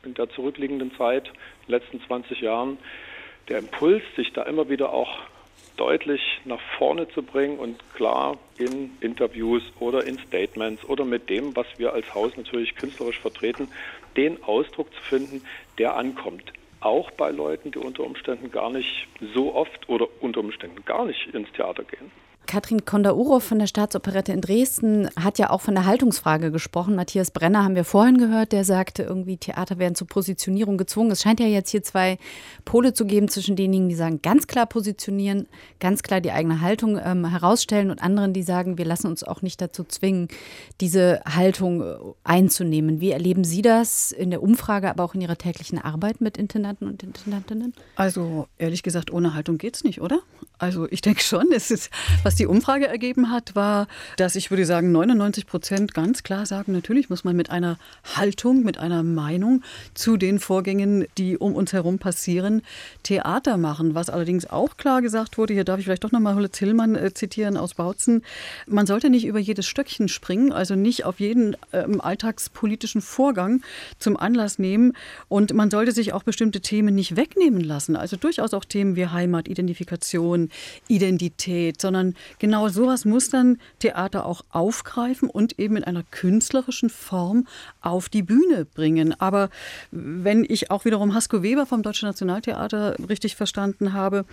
in 0.05 0.15
der 0.15 0.29
zurückliegenden 0.31 0.95
Zeit, 0.97 1.27
in 1.27 1.33
den 1.69 1.81
letzten 1.81 2.01
20 2.03 2.41
Jahren, 2.41 2.79
der 3.49 3.59
Impuls, 3.59 4.03
sich 4.17 4.33
da 4.33 4.43
immer 4.43 4.69
wieder 4.69 4.93
auch 4.93 5.19
deutlich 5.77 6.41
nach 6.45 6.61
vorne 6.79 7.09
zu 7.09 7.23
bringen 7.23 7.59
und 7.59 7.79
klar 7.95 8.39
in 8.57 8.97
Interviews 9.01 9.63
oder 9.79 10.05
in 10.05 10.19
Statements 10.19 10.85
oder 10.85 11.05
mit 11.05 11.29
dem, 11.29 11.55
was 11.55 11.67
wir 11.77 11.93
als 11.93 12.15
Haus 12.15 12.37
natürlich 12.37 12.75
künstlerisch 12.75 13.21
vertreten, 13.21 13.69
den 14.17 14.43
Ausdruck 14.43 14.93
zu 14.95 15.03
finden, 15.03 15.43
der 15.79 15.97
ankommt. 15.97 16.53
Auch 16.81 17.11
bei 17.11 17.31
Leuten, 17.31 17.73
die 17.73 17.79
unter 17.79 18.05
Umständen 18.05 18.51
gar 18.51 18.71
nicht 18.71 19.07
so 19.35 19.55
oft 19.55 19.89
oder 19.89 20.07
unter 20.21 20.41
Umständen 20.41 20.85
gar 20.85 21.05
nicht 21.05 21.35
ins 21.35 21.51
Theater 21.53 21.85
gehen. 21.85 22.11
Katrin 22.47 22.85
Kondauro 22.85 23.41
von 23.41 23.59
der 23.59 23.67
Staatsoperette 23.67 24.33
in 24.33 24.41
Dresden 24.41 25.09
hat 25.21 25.39
ja 25.39 25.51
auch 25.51 25.61
von 25.61 25.75
der 25.75 25.87
Haltungsfrage 25.87 26.51
gesprochen. 26.51 26.95
Matthias 26.95 27.31
Brenner 27.31 27.65
haben 27.65 27.75
wir 27.75 27.85
vorhin 27.85 28.19
gehört, 28.19 28.53
der 28.53 28.65
sagte, 28.65 29.03
irgendwie 29.03 29.37
Theater 29.37 29.79
werden 29.79 29.95
zur 29.95 30.07
Positionierung 30.07 30.79
gezwungen. 30.79 31.11
Es 31.11 31.23
scheint 31.23 31.41
ja 31.41 31.47
jetzt 31.47 31.71
hier 31.71 31.83
zwei 31.83 32.19
Pole 32.65 32.95
zu 32.95 33.05
geben 33.05 33.29
zwischen 33.29 33.57
denjenigen, 33.57 33.89
die 33.89 33.95
sagen, 33.95 34.21
ganz 34.23 34.47
klar 34.47 34.67
positionieren, 34.67 35.49
ganz 35.81 36.03
klar 36.03 36.21
die 36.21 36.31
eigene 36.31 36.61
Haltung 36.61 36.99
ähm, 37.05 37.27
herausstellen 37.27 37.91
und 37.91 38.03
anderen, 38.03 38.33
die 38.33 38.43
sagen, 38.43 38.79
wir 38.79 38.85
lassen 38.85 39.09
uns 39.09 39.25
auch 39.25 39.43
nicht 39.43 39.61
dazu 39.61 39.85
zwingen, 39.85 40.29
diese 40.81 41.23
Haltung 41.27 41.83
äh, 41.83 41.97
einzunehmen. 42.25 43.01
Wie 43.01 43.11
erleben 43.11 43.45
Sie 43.45 43.63
das 43.63 44.13
in 44.13 44.31
der 44.31 44.43
Umfrage, 44.43 44.89
aber 44.89 45.05
auch 45.05 45.15
in 45.15 45.21
Ihrer 45.21 45.37
täglichen 45.37 45.79
Arbeit 45.79 46.21
mit 46.21 46.37
Intendanten 46.37 46.87
und 46.87 47.03
Intendantinnen? 47.03 47.75
Also 47.97 48.47
ehrlich 48.59 48.83
gesagt, 48.83 49.13
ohne 49.13 49.35
Haltung 49.35 49.59
geht 49.59 49.77
es 49.77 49.85
nicht, 49.85 50.01
oder? 50.01 50.21
Also 50.59 50.87
ich 50.91 51.01
denke 51.03 51.23
schon, 51.23 51.49
es 51.53 51.71
ist, 51.71 51.91
was 52.23 52.36
die 52.37 52.47
Umfrage 52.47 52.87
ergeben 52.87 53.31
hat, 53.31 53.55
war, 53.55 53.89
dass 54.17 54.37
ich 54.37 54.51
würde 54.51 54.65
sagen, 54.65 54.93
99 54.93 55.47
Prozent 55.47 55.95
ganz 55.95 56.23
klar 56.23 56.47
sagen, 56.47 56.73
natürlich 56.73 57.11
muss 57.11 57.25
man 57.25 57.37
mit 57.37 57.51
einer 57.51 57.79
Haltung, 58.15 58.63
mit 58.63 58.79
einer 58.79 59.03
Meinung 59.03 59.63
zu 59.95 60.17
den 60.17 60.39
Vorgängen, 60.39 61.07
die 61.19 61.37
um 61.37 61.55
uns 61.55 61.73
herum 61.73 61.99
passieren, 61.99 62.63
Theater 63.03 63.57
machen. 63.57 63.95
Was 63.95 64.11
allerdings 64.11 64.49
auch 64.49 64.77
klar 64.77 65.03
gesagt 65.03 65.39
wurde, 65.39 65.55
hier 65.55 65.65
darf 65.65 65.79
ich 65.79 65.87
vielleicht 65.87 66.05
doch 66.05 66.13
nochmal 66.13 66.35
Holitz 66.35 66.59
Hillmann 66.59 66.95
äh, 66.95 67.13
zitieren 67.13 67.57
aus 67.57 67.75
Bautzen, 67.75 68.23
man 68.67 68.87
sollte 68.87 69.11
nicht 69.11 69.27
über 69.27 69.39
jedes 69.39 69.67
Stöckchen 69.67 70.09
springen, 70.09 70.53
also 70.53 70.75
nicht 70.75 71.05
auf 71.05 71.21
jeden 71.21 71.57
ähm, 71.73 72.01
alltagspolitischen 72.01 73.01
Vorgang 73.01 73.63
zum 73.99 74.17
Anlass 74.17 74.59
nehmen 74.59 74.93
und 75.29 75.55
man 75.55 75.71
sollte 75.71 75.93
sich 75.93 76.13
auch 76.13 76.23
bestimmte 76.23 76.61
Themen 76.61 76.95
nicht 76.95 77.17
wegnehmen 77.17 77.61
lassen. 77.61 77.97
Also 77.97 78.17
durchaus 78.17 78.55
auch 78.55 78.65
Themen 78.65 78.97
wie 78.97 79.07
Heimat, 79.07 79.49
Identifikation, 79.49 80.51
Identität, 80.89 81.81
sondern 81.81 82.15
genau 82.39 82.69
sowas 82.69 83.05
muss 83.05 83.29
dann 83.29 83.59
Theater 83.79 84.27
auch 84.27 84.43
aufgreifen 84.51 85.31
und 85.31 85.59
eben 85.59 85.77
in 85.77 85.85
einer 85.85 86.03
künstlerischen 86.03 86.91
Form 86.91 87.47
auf 87.81 88.09
die 88.09 88.23
Bühne 88.23 88.65
bringen. 88.65 89.19
Aber 89.21 89.51
wenn 89.91 90.45
ich 90.45 90.71
auch 90.71 90.85
wiederum 90.85 91.15
Hasko 91.15 91.43
Weber 91.43 91.67
vom 91.67 91.83
Deutschen 91.83 92.09
Nationaltheater 92.09 92.97
richtig 93.09 93.37
verstanden 93.37 93.93
habe, 93.93 94.25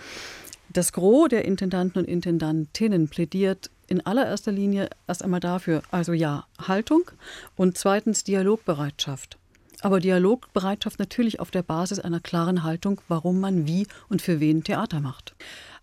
das 0.72 0.92
Gros 0.92 1.28
der 1.28 1.44
Intendanten 1.44 2.00
und 2.00 2.08
Intendantinnen 2.08 3.08
plädiert 3.08 3.70
in 3.86 4.04
allererster 4.04 4.52
Linie 4.52 4.88
erst 5.06 5.22
einmal 5.22 5.40
dafür, 5.40 5.82
also 5.90 6.12
ja, 6.12 6.46
Haltung 6.58 7.10
und 7.56 7.76
zweitens 7.78 8.24
Dialogbereitschaft. 8.24 9.38
Aber 9.82 10.00
Dialogbereitschaft 10.00 10.98
natürlich 10.98 11.40
auf 11.40 11.50
der 11.50 11.62
Basis 11.62 11.98
einer 11.98 12.20
klaren 12.20 12.62
Haltung, 12.62 13.00
warum 13.08 13.40
man 13.40 13.66
wie 13.66 13.86
und 14.08 14.22
für 14.22 14.40
wen 14.40 14.64
Theater 14.64 15.00
macht. 15.00 15.34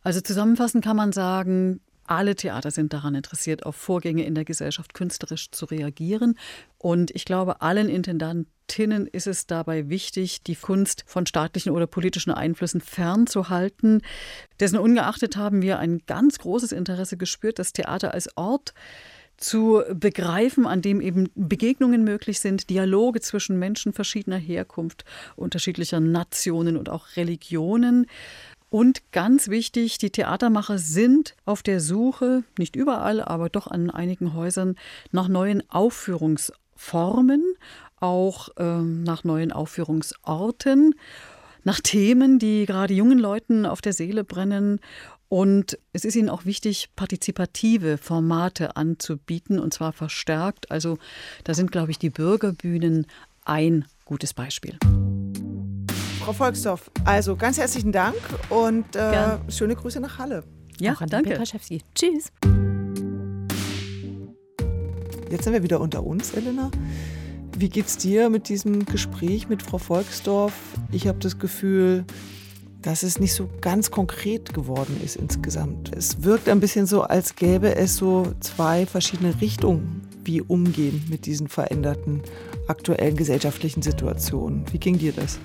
Also 0.01 0.21
zusammenfassend 0.21 0.83
kann 0.83 0.97
man 0.97 1.11
sagen, 1.11 1.79
alle 2.11 2.35
Theater 2.35 2.71
sind 2.71 2.91
daran 2.91 3.15
interessiert, 3.15 3.65
auf 3.65 3.75
Vorgänge 3.77 4.25
in 4.25 4.35
der 4.35 4.43
Gesellschaft 4.43 4.93
künstlerisch 4.93 5.49
zu 5.51 5.65
reagieren. 5.65 6.37
Und 6.77 7.09
ich 7.11 7.23
glaube, 7.23 7.61
allen 7.61 7.87
Intendantinnen 7.87 9.07
ist 9.07 9.27
es 9.27 9.47
dabei 9.47 9.87
wichtig, 9.87 10.43
die 10.43 10.55
Kunst 10.55 11.05
von 11.07 11.25
staatlichen 11.25 11.71
oder 11.71 11.87
politischen 11.87 12.31
Einflüssen 12.31 12.81
fernzuhalten. 12.81 14.01
Dessen 14.59 14.77
ungeachtet 14.77 15.37
haben 15.37 15.61
wir 15.61 15.79
ein 15.79 16.01
ganz 16.05 16.37
großes 16.39 16.73
Interesse 16.73 17.15
gespürt, 17.15 17.59
das 17.59 17.71
Theater 17.71 18.13
als 18.13 18.35
Ort 18.35 18.73
zu 19.37 19.81
begreifen, 19.93 20.67
an 20.67 20.81
dem 20.81 20.99
eben 20.99 21.29
Begegnungen 21.33 22.03
möglich 22.03 22.41
sind, 22.41 22.69
Dialoge 22.69 23.21
zwischen 23.21 23.57
Menschen 23.57 23.93
verschiedener 23.93 24.37
Herkunft, 24.37 25.05
unterschiedlicher 25.35 25.99
Nationen 25.99 26.75
und 26.75 26.89
auch 26.89 27.15
Religionen 27.15 28.05
Und 28.71 29.11
ganz 29.11 29.49
wichtig, 29.49 29.97
die 29.97 30.11
Theatermacher 30.11 30.77
sind 30.77 31.35
auf 31.43 31.61
der 31.61 31.81
Suche, 31.81 32.45
nicht 32.57 32.77
überall, 32.77 33.21
aber 33.21 33.49
doch 33.49 33.67
an 33.67 33.89
einigen 33.89 34.33
Häusern, 34.33 34.77
nach 35.11 35.27
neuen 35.27 35.61
Aufführungsformen, 35.69 37.43
auch 37.99 38.47
ähm, 38.57 39.03
nach 39.03 39.25
neuen 39.25 39.51
Aufführungsorten, 39.51 40.95
nach 41.65 41.81
Themen, 41.81 42.39
die 42.39 42.65
gerade 42.65 42.93
jungen 42.93 43.19
Leuten 43.19 43.65
auf 43.65 43.81
der 43.81 43.91
Seele 43.91 44.23
brennen. 44.23 44.79
Und 45.27 45.77
es 45.91 46.05
ist 46.05 46.15
ihnen 46.15 46.29
auch 46.29 46.45
wichtig, 46.45 46.91
partizipative 46.95 47.97
Formate 47.97 48.77
anzubieten, 48.77 49.59
und 49.59 49.73
zwar 49.73 49.91
verstärkt. 49.91 50.71
Also 50.71 50.97
da 51.43 51.53
sind, 51.53 51.73
glaube 51.73 51.91
ich, 51.91 51.99
die 51.99 52.09
Bürgerbühnen 52.09 53.05
ein 53.43 53.83
gutes 54.05 54.33
Beispiel. 54.33 54.77
Frau 56.23 56.33
Volksdorf, 56.33 56.91
also 57.03 57.35
ganz 57.35 57.57
herzlichen 57.57 57.91
Dank 57.91 58.15
und 58.49 58.95
äh, 58.95 59.37
schöne 59.49 59.75
Grüße 59.75 59.99
nach 59.99 60.19
Halle. 60.19 60.43
Ja, 60.79 60.93
Auch 60.93 61.01
an 61.01 61.09
danke. 61.09 61.31
Petra 61.31 61.45
Schewski. 61.47 61.81
Tschüss. 61.95 62.31
Jetzt 65.31 65.45
sind 65.45 65.53
wir 65.53 65.63
wieder 65.63 65.81
unter 65.81 66.03
uns, 66.03 66.33
Elena. 66.33 66.69
Wie 67.57 67.69
geht's 67.69 67.97
dir 67.97 68.29
mit 68.29 68.49
diesem 68.49 68.85
Gespräch 68.85 69.49
mit 69.49 69.63
Frau 69.63 69.79
Volksdorf? 69.79 70.53
Ich 70.91 71.07
habe 71.07 71.17
das 71.17 71.39
Gefühl, 71.39 72.05
dass 72.83 73.01
es 73.01 73.19
nicht 73.19 73.33
so 73.33 73.49
ganz 73.59 73.89
konkret 73.89 74.53
geworden 74.53 75.01
ist 75.03 75.15
insgesamt. 75.15 75.91
Es 75.95 76.23
wirkt 76.23 76.49
ein 76.49 76.59
bisschen 76.59 76.85
so, 76.85 77.01
als 77.01 77.35
gäbe 77.35 77.75
es 77.75 77.95
so 77.95 78.31
zwei 78.41 78.85
verschiedene 78.85 79.41
Richtungen, 79.41 80.07
wie 80.23 80.41
umgehen 80.41 81.03
mit 81.09 81.25
diesen 81.25 81.47
veränderten 81.47 82.21
aktuellen 82.67 83.15
gesellschaftlichen 83.15 83.81
Situationen. 83.81 84.65
Wie 84.71 84.77
ging 84.77 84.99
dir 84.99 85.13
das? 85.13 85.39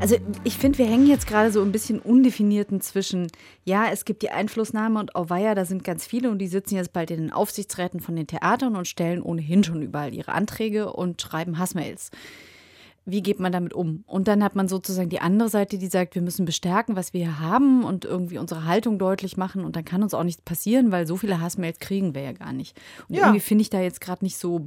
Also 0.00 0.16
ich 0.44 0.56
finde, 0.56 0.78
wir 0.78 0.86
hängen 0.86 1.06
jetzt 1.06 1.26
gerade 1.26 1.52
so 1.52 1.62
ein 1.62 1.72
bisschen 1.72 1.98
undefinierten 1.98 2.80
zwischen, 2.80 3.28
ja, 3.64 3.90
es 3.92 4.04
gibt 4.04 4.22
die 4.22 4.30
Einflussnahme 4.30 4.98
und 4.98 5.14
auweia, 5.14 5.54
da 5.54 5.64
sind 5.64 5.84
ganz 5.84 6.06
viele 6.06 6.30
und 6.30 6.38
die 6.38 6.48
sitzen 6.48 6.76
jetzt 6.76 6.92
bald 6.92 7.10
in 7.10 7.18
den 7.18 7.32
Aufsichtsräten 7.32 8.00
von 8.00 8.16
den 8.16 8.26
Theatern 8.26 8.76
und 8.76 8.88
stellen 8.88 9.22
ohnehin 9.22 9.64
schon 9.64 9.82
überall 9.82 10.14
ihre 10.14 10.32
Anträge 10.32 10.92
und 10.92 11.20
schreiben 11.20 11.58
Hassmails. 11.58 12.10
Wie 13.06 13.22
geht 13.22 13.40
man 13.40 13.50
damit 13.50 13.72
um? 13.72 14.04
Und 14.06 14.28
dann 14.28 14.44
hat 14.44 14.54
man 14.54 14.68
sozusagen 14.68 15.08
die 15.08 15.20
andere 15.20 15.48
Seite, 15.48 15.78
die 15.78 15.86
sagt, 15.88 16.14
wir 16.14 16.22
müssen 16.22 16.44
bestärken, 16.44 16.96
was 16.96 17.12
wir 17.12 17.22
hier 17.22 17.40
haben 17.40 17.82
und 17.82 18.04
irgendwie 18.04 18.38
unsere 18.38 18.66
Haltung 18.66 18.98
deutlich 18.98 19.36
machen. 19.36 19.64
Und 19.64 19.74
dann 19.74 19.84
kann 19.84 20.02
uns 20.02 20.12
auch 20.14 20.22
nichts 20.22 20.42
passieren, 20.42 20.92
weil 20.92 21.06
so 21.06 21.16
viele 21.16 21.40
Hassmails 21.40 21.78
kriegen 21.78 22.14
wir 22.14 22.22
ja 22.22 22.32
gar 22.32 22.52
nicht. 22.52 22.78
Und 23.08 23.14
Ja. 23.16 23.22
irgendwie 23.22 23.40
finde 23.40 23.62
ich 23.62 23.70
da 23.70 23.80
jetzt 23.80 24.00
gerade 24.00 24.24
nicht 24.24 24.36
so. 24.36 24.60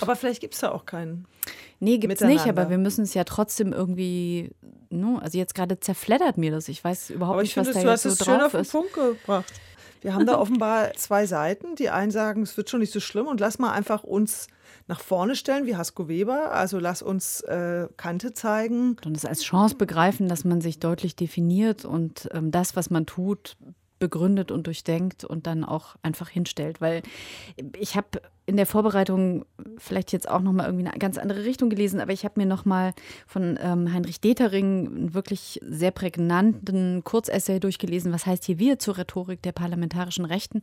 Aber 0.00 0.16
vielleicht 0.16 0.40
gibt 0.40 0.54
es 0.54 0.60
da 0.60 0.70
auch 0.72 0.86
keinen. 0.86 1.26
Nee, 1.80 1.98
gibt's 1.98 2.20
nicht, 2.20 2.30
Miteinander. 2.30 2.62
aber 2.62 2.70
wir 2.70 2.78
müssen 2.78 3.02
es 3.02 3.14
ja 3.14 3.24
trotzdem 3.24 3.72
irgendwie, 3.72 4.50
ne, 4.90 5.18
also 5.22 5.36
jetzt 5.38 5.54
gerade 5.54 5.80
zerfleddert 5.80 6.38
mir 6.38 6.50
das. 6.52 6.68
Ich 6.68 6.84
weiß 6.84 7.10
überhaupt 7.10 7.34
Aber 7.34 7.42
ich 7.42 7.56
nicht, 7.56 7.56
was 7.56 7.68
finde, 7.68 7.80
da 7.80 7.84
du 7.86 7.90
jetzt 7.92 8.04
hast 8.04 8.16
so 8.18 8.22
es 8.22 8.24
schön 8.24 8.34
drauf 8.38 8.44
auf 8.46 8.52
den 8.52 8.60
ist. 8.60 8.72
Punkt 8.72 8.94
gebracht. 8.94 9.52
Wir 10.00 10.14
haben 10.14 10.26
da 10.26 10.38
offenbar 10.38 10.92
zwei 10.94 11.26
Seiten. 11.26 11.76
Die 11.76 11.90
einen 11.90 12.10
sagen, 12.10 12.42
es 12.42 12.56
wird 12.56 12.70
schon 12.70 12.80
nicht 12.80 12.92
so 12.92 13.00
schlimm 13.00 13.26
und 13.26 13.40
lass 13.40 13.58
mal 13.58 13.72
einfach 13.72 14.02
uns 14.02 14.46
nach 14.86 15.00
vorne 15.00 15.36
stellen, 15.36 15.66
wie 15.66 15.76
Hasko 15.76 16.08
Weber. 16.08 16.52
Also 16.52 16.78
lass 16.78 17.02
uns 17.02 17.42
äh, 17.42 17.88
Kante 17.96 18.32
zeigen. 18.32 18.96
Und 19.04 19.16
es 19.16 19.24
als 19.24 19.42
Chance 19.42 19.76
begreifen, 19.76 20.28
dass 20.28 20.44
man 20.44 20.60
sich 20.60 20.80
deutlich 20.80 21.16
definiert 21.16 21.84
und 21.84 22.28
ähm, 22.32 22.50
das, 22.50 22.76
was 22.76 22.90
man 22.90 23.06
tut, 23.06 23.56
begründet 23.98 24.50
und 24.50 24.66
durchdenkt 24.66 25.24
und 25.24 25.46
dann 25.46 25.64
auch 25.64 25.96
einfach 26.02 26.28
hinstellt. 26.28 26.80
Weil 26.80 27.02
ich 27.78 27.96
habe 27.96 28.22
in 28.50 28.56
der 28.56 28.66
Vorbereitung 28.66 29.44
vielleicht 29.78 30.10
jetzt 30.10 30.28
auch 30.28 30.40
nochmal 30.40 30.66
irgendwie 30.66 30.84
eine 30.84 30.98
ganz 30.98 31.18
andere 31.18 31.44
Richtung 31.44 31.70
gelesen, 31.70 32.00
aber 32.00 32.12
ich 32.12 32.24
habe 32.24 32.34
mir 32.40 32.46
nochmal 32.46 32.94
von 33.24 33.56
ähm, 33.62 33.94
Heinrich 33.94 34.20
Detering 34.20 34.88
einen 34.88 35.14
wirklich 35.14 35.60
sehr 35.62 35.92
prägnanten 35.92 37.04
Kurzessay 37.04 37.60
durchgelesen, 37.60 38.12
was 38.12 38.26
heißt 38.26 38.44
hier 38.46 38.58
wir 38.58 38.80
zur 38.80 38.98
Rhetorik 38.98 39.40
der 39.42 39.52
parlamentarischen 39.52 40.24
Rechten, 40.24 40.62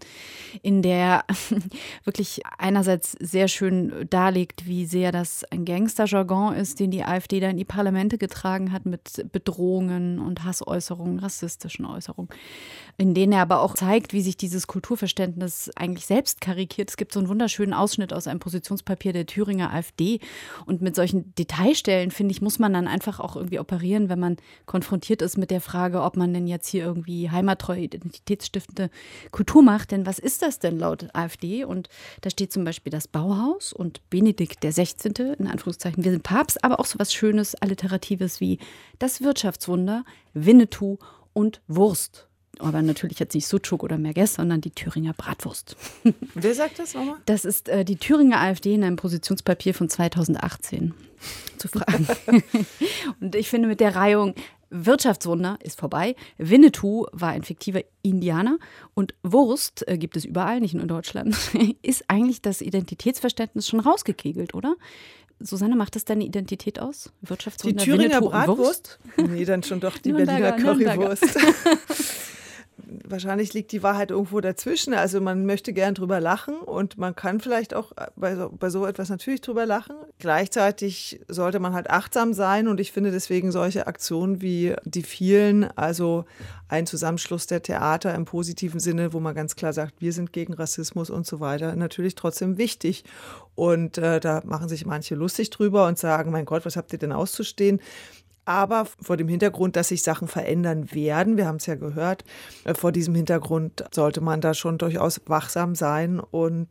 in 0.62 0.82
der 0.82 1.24
wirklich 2.04 2.42
einerseits 2.58 3.14
sehr 3.22 3.48
schön 3.48 4.06
darlegt, 4.10 4.68
wie 4.68 4.86
sehr 4.86 5.14
das 5.14 5.46
ein 5.46 5.64
Gangsterjargon 5.64 6.56
ist, 6.56 6.82
den 6.82 6.92
die 6.92 7.06
AfD 7.06 7.40
da 7.40 7.48
in 7.48 7.58
die 7.58 7.64
Parlamente 7.64 8.18
getragen 8.18 8.74
hat 8.74 8.86
mit 8.86 9.32
Bedrohungen 9.32 10.20
und 10.20 10.44
Hassäußerungen, 10.44 11.20
rassistischen 11.20 11.86
Äußerungen, 11.86 12.30
in 12.98 13.14
denen 13.14 13.32
er 13.32 13.44
aber 13.44 13.62
auch 13.62 13.76
zeigt, 13.76 14.12
wie 14.12 14.22
sich 14.22 14.36
dieses 14.36 14.68
Kulturverständnis 14.68 15.72
eigentlich 15.78 16.06
selbst 16.06 16.42
karikiert. 16.42 16.90
Es 16.90 16.98
gibt 16.98 17.14
so 17.14 17.22
einen 17.22 17.30
wunderschönen 17.30 17.77
Ausschnitt 17.78 18.14
aus 18.14 18.28
einem 18.28 18.40
Positionspapier 18.40 19.14
der 19.14 19.26
Thüringer 19.26 19.74
AfD 19.74 20.20
und 20.66 20.82
mit 20.82 20.96
solchen 20.96 21.34
Detailstellen, 21.36 22.12
finde 22.12 22.32
ich, 22.32 22.42
muss 22.42 22.60
man 22.60 22.74
dann 22.74 22.88
einfach 22.88 23.20
auch 23.20 23.36
irgendwie 23.36 23.60
operieren, 23.60 24.10
wenn 24.10 24.20
man 24.20 24.38
konfrontiert 24.66 25.22
ist 25.22 25.38
mit 25.38 25.52
der 25.52 25.62
Frage, 25.62 26.02
ob 26.02 26.18
man 26.18 26.34
denn 26.34 26.48
jetzt 26.48 26.68
hier 26.68 26.84
irgendwie 26.84 27.30
heimattreue, 27.30 27.82
identitätsstiftende 27.82 28.90
Kultur 29.32 29.62
macht. 29.62 29.92
Denn 29.92 30.06
was 30.06 30.20
ist 30.20 30.42
das 30.42 30.60
denn 30.60 30.80
laut 30.80 31.08
AfD? 31.14 31.64
Und 31.64 31.90
da 32.22 32.30
steht 32.30 32.52
zum 32.52 32.64
Beispiel 32.64 32.92
das 32.92 33.08
Bauhaus 33.08 33.74
und 33.74 34.08
Benedikt 34.10 34.64
der 34.64 34.72
16. 34.72 35.14
in 35.38 35.48
Anführungszeichen, 35.48 36.04
wir 36.04 36.12
sind 36.12 36.24
Papst, 36.24 36.64
aber 36.64 36.80
auch 36.80 36.86
so 36.86 37.00
was 37.00 37.14
Schönes, 37.14 37.56
Alliteratives 37.56 38.40
wie 38.40 38.60
das 39.00 39.22
Wirtschaftswunder, 39.22 40.04
Winnetou 40.34 40.98
und 41.34 41.62
Wurst. 41.68 42.28
Aber 42.60 42.82
natürlich 42.82 43.20
jetzt 43.20 43.34
nicht 43.36 43.48
Sucuk 43.48 43.84
oder 43.84 43.98
Merguez, 43.98 44.36
sondern 44.36 44.62
die 44.62 44.72
Thüringer 44.72 45.14
Bratwurst. 45.14 45.76
Wer 46.34 46.56
sagt 46.56 46.80
das 46.80 46.94
nochmal? 46.94 47.18
Das 47.26 47.46
ist 47.46 47.70
äh, 47.70 47.86
die 47.86 47.98
Thüringer 47.98 48.40
AfD 48.40 48.74
in 48.74 48.84
einem 48.84 48.96
Positionspapier 48.96 49.74
von 49.74 49.90
2018 49.90 50.94
zu 51.58 51.68
fragen. 51.68 52.08
Und 53.20 53.36
ich 53.36 53.50
finde 53.50 53.68
mit 53.68 53.80
der 53.80 53.96
Reihung 53.96 54.34
Wirtschaftswunder 54.70 55.58
ist 55.64 55.80
vorbei. 55.80 56.16
Winnetou 56.38 57.06
war 57.12 57.30
ein 57.30 57.44
fiktiver 57.44 57.82
Indianer 58.02 58.58
und 58.94 59.16
Wurst 59.24 59.88
äh, 59.88 59.98
gibt 59.98 60.18
es 60.18 60.26
überall, 60.26 60.60
nicht 60.60 60.74
nur 60.74 60.84
in 60.84 60.90
Deutschland, 60.90 61.38
ist 61.82 62.06
eigentlich 62.10 62.42
das 62.42 62.62
Identitätsverständnis 62.62 63.68
schon 63.68 63.80
rausgekegelt, 63.80 64.54
oder? 64.54 64.76
Susanne, 65.40 65.76
macht 65.76 65.96
das 65.96 66.04
deine 66.04 66.26
Identität 66.26 66.80
aus? 66.80 67.12
Die 67.22 67.30
Wirtschaftswunder, 67.30 67.84
Thüringer 67.84 68.22
Winnetou 68.22 68.30
Bratwurst? 68.30 69.00
Nee, 69.18 69.46
dann 69.46 69.64
schon 69.64 69.80
doch 69.80 69.98
die 70.00 70.12
Berliner. 70.12 70.54
Currywurst. 70.54 71.38
Wahrscheinlich 73.06 73.54
liegt 73.54 73.72
die 73.72 73.84
Wahrheit 73.84 74.12
irgendwo 74.12 74.40
dazwischen. 74.40 74.94
Also 74.94 75.20
man 75.20 75.46
möchte 75.46 75.74
gern 75.74 75.96
drüber 75.96 76.20
lachen 76.20 76.56
und 76.56 76.98
man 76.98 77.16
kann 77.16 77.40
vielleicht 77.40 77.74
auch 77.74 77.92
bei 78.16 78.36
so, 78.36 78.50
bei 78.50 78.70
so 78.70 78.86
etwas 78.86 79.10
natürlich 79.10 79.42
drüber 79.42 79.66
lachen. 79.66 79.96
Gleichzeitig 80.20 81.22
sollte 81.28 81.60
man 81.60 81.74
halt 81.74 81.90
achtsam 81.90 82.34
sein 82.34 82.68
und 82.68 82.80
ich 82.80 82.92
finde 82.92 83.12
deswegen 83.12 83.52
solche 83.52 83.88
Aktionen 83.88 84.42
wie 84.42 84.76
die 84.86 85.04
vielen, 85.04 85.66
also 85.78 86.26
ein 86.70 86.86
Zusammenschluss 86.86 87.48
der 87.48 87.64
Theater 87.64 88.14
im 88.14 88.26
positiven 88.26 88.80
Sinne, 88.80 89.14
wo 89.14 89.20
man 89.20 89.36
ganz 89.36 89.56
klar 89.56 89.74
sagt, 89.74 89.96
wir 90.00 90.14
sind 90.14 90.34
gegen 90.34 90.54
Rassismus 90.54 91.10
und 91.10 91.26
so 91.26 91.40
weiter, 91.40 91.76
natürlich 91.76 92.16
trotzdem 92.16 92.58
wichtig. 92.58 93.04
Und 93.56 93.98
äh, 93.98 94.20
da 94.20 94.42
machen 94.46 94.70
sich 94.70 94.86
manche 94.86 95.16
lustig 95.16 95.50
drüber 95.50 95.88
und 95.88 95.98
sagen, 95.98 96.32
mein 96.32 96.46
Gott, 96.46 96.66
was 96.66 96.78
habt 96.78 96.94
ihr 96.94 97.00
denn 97.00 97.12
auszustehen? 97.12 97.80
Aber 98.48 98.88
vor 99.02 99.18
dem 99.18 99.28
Hintergrund, 99.28 99.76
dass 99.76 99.90
sich 99.90 100.04
Sachen 100.04 100.30
verändern 100.30 100.94
werden, 100.94 101.36
wir 101.36 101.46
haben 101.46 101.58
es 101.58 101.66
ja 101.66 101.76
gehört, 101.76 102.24
äh, 102.64 102.74
vor 102.74 102.94
diesem 102.94 103.14
Hintergrund 103.14 103.84
sollte 103.92 104.22
man 104.22 104.40
da 104.40 104.54
schon 104.54 104.78
durchaus 104.78 105.20
wachsam 105.26 105.76
sein. 105.76 106.22
Und 106.22 106.70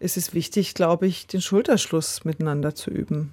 es 0.00 0.18
ist 0.18 0.34
wichtig, 0.34 0.74
glaube 0.74 1.06
ich, 1.06 1.26
den 1.26 1.40
Schulterschluss 1.40 2.26
miteinander 2.26 2.74
zu 2.74 2.90
üben. 2.90 3.32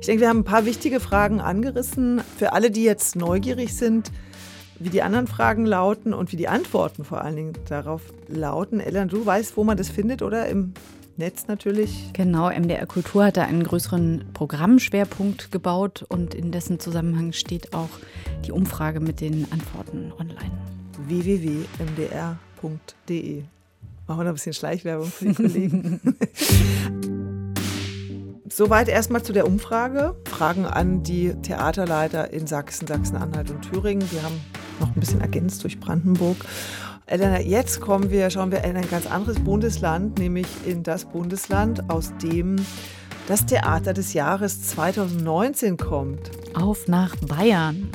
Ich 0.00 0.06
denke, 0.06 0.22
wir 0.22 0.28
haben 0.28 0.40
ein 0.40 0.44
paar 0.44 0.64
wichtige 0.64 0.98
Fragen 0.98 1.40
angerissen. 1.40 2.20
Für 2.36 2.52
alle, 2.52 2.72
die 2.72 2.82
jetzt 2.82 3.14
neugierig 3.14 3.76
sind, 3.76 4.10
wie 4.80 4.90
die 4.90 5.02
anderen 5.02 5.28
Fragen 5.28 5.64
lauten 5.64 6.12
und 6.12 6.32
wie 6.32 6.36
die 6.36 6.48
Antworten 6.48 7.04
vor 7.04 7.20
allen 7.20 7.36
Dingen 7.36 7.52
darauf 7.68 8.02
lauten. 8.26 8.80
Ellen, 8.80 9.08
du 9.08 9.24
weißt, 9.24 9.56
wo 9.56 9.62
man 9.62 9.76
das 9.76 9.90
findet, 9.90 10.22
oder? 10.22 10.48
Im 10.48 10.74
Netz 11.18 11.46
natürlich. 11.46 12.10
Genau, 12.12 12.50
MDR 12.50 12.86
Kultur 12.86 13.24
hat 13.24 13.36
da 13.36 13.44
einen 13.44 13.64
größeren 13.64 14.26
Programmschwerpunkt 14.34 15.50
gebaut 15.50 16.04
und 16.08 16.34
in 16.34 16.52
dessen 16.52 16.78
Zusammenhang 16.78 17.32
steht 17.32 17.72
auch 17.74 17.88
die 18.46 18.52
Umfrage 18.52 19.00
mit 19.00 19.20
den 19.20 19.50
Antworten 19.50 20.12
online. 20.18 20.52
www.mdr.de. 21.06 22.36
Machen 24.06 24.20
wir 24.20 24.24
noch 24.24 24.30
ein 24.30 24.34
bisschen 24.34 24.52
Schleichwerbung 24.52 25.06
für 25.06 25.24
die 25.24 25.34
Kollegen. 25.42 26.00
Soweit 28.48 28.88
erstmal 28.88 29.22
zu 29.22 29.32
der 29.32 29.46
Umfrage. 29.46 30.16
Fragen 30.26 30.64
an 30.64 31.02
die 31.02 31.34
Theaterleiter 31.42 32.32
in 32.32 32.46
Sachsen, 32.46 32.86
Sachsen-Anhalt 32.86 33.50
und 33.50 33.62
Thüringen. 33.62 34.10
Wir 34.12 34.22
haben 34.22 34.40
noch 34.80 34.94
ein 34.94 35.00
bisschen 35.00 35.20
ergänzt 35.20 35.64
durch 35.64 35.80
Brandenburg. 35.80 36.36
Elena, 37.08 37.40
jetzt 37.40 37.80
kommen 37.80 38.10
wir, 38.10 38.30
schauen 38.30 38.50
wir 38.50 38.64
in 38.64 38.76
ein 38.76 38.90
ganz 38.90 39.06
anderes 39.06 39.38
Bundesland, 39.38 40.18
nämlich 40.18 40.48
in 40.66 40.82
das 40.82 41.04
Bundesland, 41.04 41.88
aus 41.88 42.12
dem 42.20 42.56
das 43.28 43.46
Theater 43.46 43.92
des 43.92 44.12
Jahres 44.12 44.62
2019 44.62 45.76
kommt. 45.76 46.32
Auf 46.54 46.88
nach 46.88 47.14
Bayern. 47.16 47.88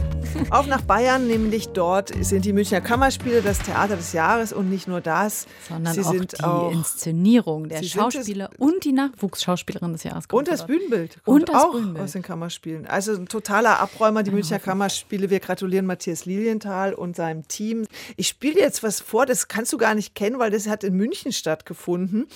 Auf 0.50 0.68
nach 0.68 0.82
Bayern, 0.82 1.28
nämlich 1.28 1.70
dort 1.70 2.12
sind 2.24 2.46
die 2.46 2.54
Münchner 2.54 2.82
Kammerspiele 2.82 3.42
das 3.42 3.60
Theater 3.60 3.96
des 3.96 4.14
Jahres 4.14 4.54
und 4.54 4.70
nicht 4.70 4.88
nur 4.88 5.02
das, 5.02 5.48
sondern 5.68 5.94
sie 5.94 6.02
auch 6.02 6.14
die 6.14 6.44
auch 6.44 6.72
Inszenierung 6.72 7.70
der 7.70 7.84
Schauspieler 7.84 8.50
und 8.58 8.84
die 8.84 8.92
Nachwuchsschauspielerin 8.92 9.94
des 9.94 10.04
Jahres. 10.04 10.26
und 10.32 10.48
das. 10.48 10.66
Bühnenbild 10.66 11.18
Und 11.26 11.50
das 11.50 11.56
auch 11.56 11.72
Bühnenbild. 11.74 12.04
aus 12.04 12.12
den 12.12 12.22
Kammerspielen. 12.22 12.86
Also 12.86 13.14
ein 13.14 13.28
totaler 13.28 13.80
Abräumer, 13.80 14.24
die 14.24 14.32
Münchner 14.32 14.60
Kammerspiele. 14.60 15.30
Wir 15.30 15.40
gratulieren 15.40 15.86
Matthias 15.86 16.26
Lilienthal 16.26 16.94
und 16.94 17.16
seinem 17.16 17.48
Team. 17.48 17.86
Ich 18.18 18.28
spiele 18.28 18.60
jetzt 18.60 18.84
was 18.84 19.00
vor, 19.00 19.26
das 19.26 19.48
kannst 19.48 19.74
du 19.74 19.78
gar 19.78 19.96
nicht 19.96 20.16
kennen, 20.16 20.40
weil 20.40 20.52
das 20.52 20.68
hat 20.68 20.84
in 20.84 20.96
München 20.96 21.32
stattgefunden. 21.32 22.28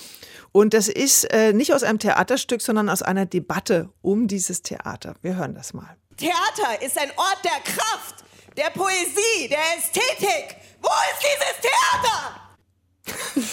Und 0.52 0.74
das 0.74 0.88
ist 0.88 1.24
äh, 1.32 1.52
nicht 1.52 1.74
aus 1.74 1.82
einem 1.82 1.98
Theaterstück, 1.98 2.62
sondern 2.62 2.88
aus 2.88 3.02
einer 3.02 3.26
Debatte 3.26 3.90
um 4.02 4.26
dieses 4.26 4.62
Theater. 4.62 5.14
Wir 5.22 5.36
hören 5.36 5.54
das 5.54 5.74
mal. 5.74 5.96
Theater 6.16 6.80
ist 6.82 6.98
ein 6.98 7.10
Ort 7.16 7.44
der 7.44 7.60
Kraft, 7.72 8.24
der 8.56 8.70
Poesie, 8.70 9.48
der 9.48 9.58
Ästhetik. 9.76 10.56
Wo 10.80 10.88
ist 11.12 11.22
dieses 11.22 11.60
Theater? 11.60 13.50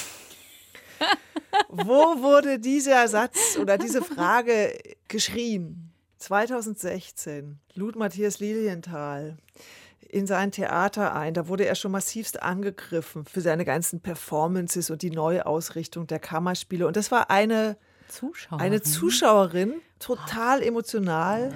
Wo 1.70 2.22
wurde 2.22 2.60
dieser 2.60 3.08
Satz 3.08 3.58
oder 3.60 3.78
diese 3.78 4.02
Frage 4.02 4.78
geschrien? 5.10 5.92
2016 6.20 7.60
lud 7.74 7.98
Matthias 7.98 8.40
Lilienthal 8.40 9.38
in 10.08 10.26
sein 10.26 10.52
Theater 10.52 11.14
ein. 11.14 11.34
Da 11.34 11.50
wurde 11.50 11.66
er 11.66 11.76
schon 11.76 11.92
massivst 11.92 12.42
angegriffen 12.42 13.26
für 13.26 13.42
seine 13.42 13.66
ganzen 13.66 14.00
Performances 14.00 14.90
und 14.90 15.02
die 15.02 15.12
Neuausrichtung 15.12 16.08
der 16.08 16.20
Kammerspiele. 16.20 16.88
Und 16.88 16.96
das 16.96 17.12
war 17.12 17.30
eine, 17.30 17.76
Zuschauer. 18.08 18.62
eine 18.62 18.82
Zuschauerin, 18.82 19.82
total 20.00 20.64
emotional. 20.64 21.52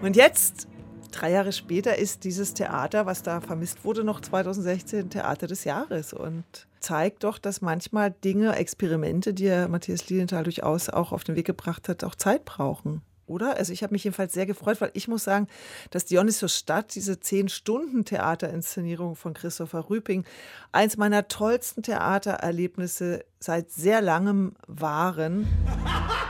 Und 0.00 0.16
jetzt, 0.16 0.68
drei 1.10 1.30
Jahre 1.32 1.52
später, 1.52 1.98
ist 1.98 2.24
dieses 2.24 2.54
Theater, 2.54 3.06
was 3.06 3.22
da 3.22 3.40
vermisst 3.40 3.84
wurde, 3.84 4.04
noch 4.04 4.20
2016 4.20 5.10
Theater 5.10 5.46
des 5.46 5.64
Jahres 5.64 6.12
und 6.12 6.44
zeigt 6.80 7.24
doch, 7.24 7.38
dass 7.38 7.60
manchmal 7.60 8.10
Dinge, 8.10 8.54
Experimente, 8.56 9.34
die 9.34 9.44
ja 9.44 9.68
Matthias 9.68 10.08
Lilienthal 10.08 10.44
durchaus 10.44 10.88
auch 10.88 11.12
auf 11.12 11.24
den 11.24 11.36
Weg 11.36 11.46
gebracht 11.46 11.88
hat, 11.88 12.04
auch 12.04 12.14
Zeit 12.14 12.44
brauchen. 12.44 13.02
Oder? 13.26 13.56
Also 13.56 13.72
ich 13.72 13.82
habe 13.82 13.92
mich 13.92 14.04
jedenfalls 14.04 14.32
sehr 14.32 14.46
gefreut, 14.46 14.80
weil 14.80 14.90
ich 14.94 15.06
muss 15.06 15.24
sagen, 15.24 15.48
dass 15.90 16.06
Dionysos 16.06 16.56
Stadt, 16.56 16.94
diese 16.94 17.20
zehn 17.20 17.48
Stunden 17.48 18.04
Theaterinszenierung 18.04 19.16
von 19.16 19.34
Christopher 19.34 19.90
Rüping, 19.90 20.24
eins 20.72 20.96
meiner 20.96 21.28
tollsten 21.28 21.82
Theatererlebnisse 21.82 23.24
seit 23.38 23.70
sehr 23.70 24.00
langem 24.00 24.54
waren. 24.66 25.46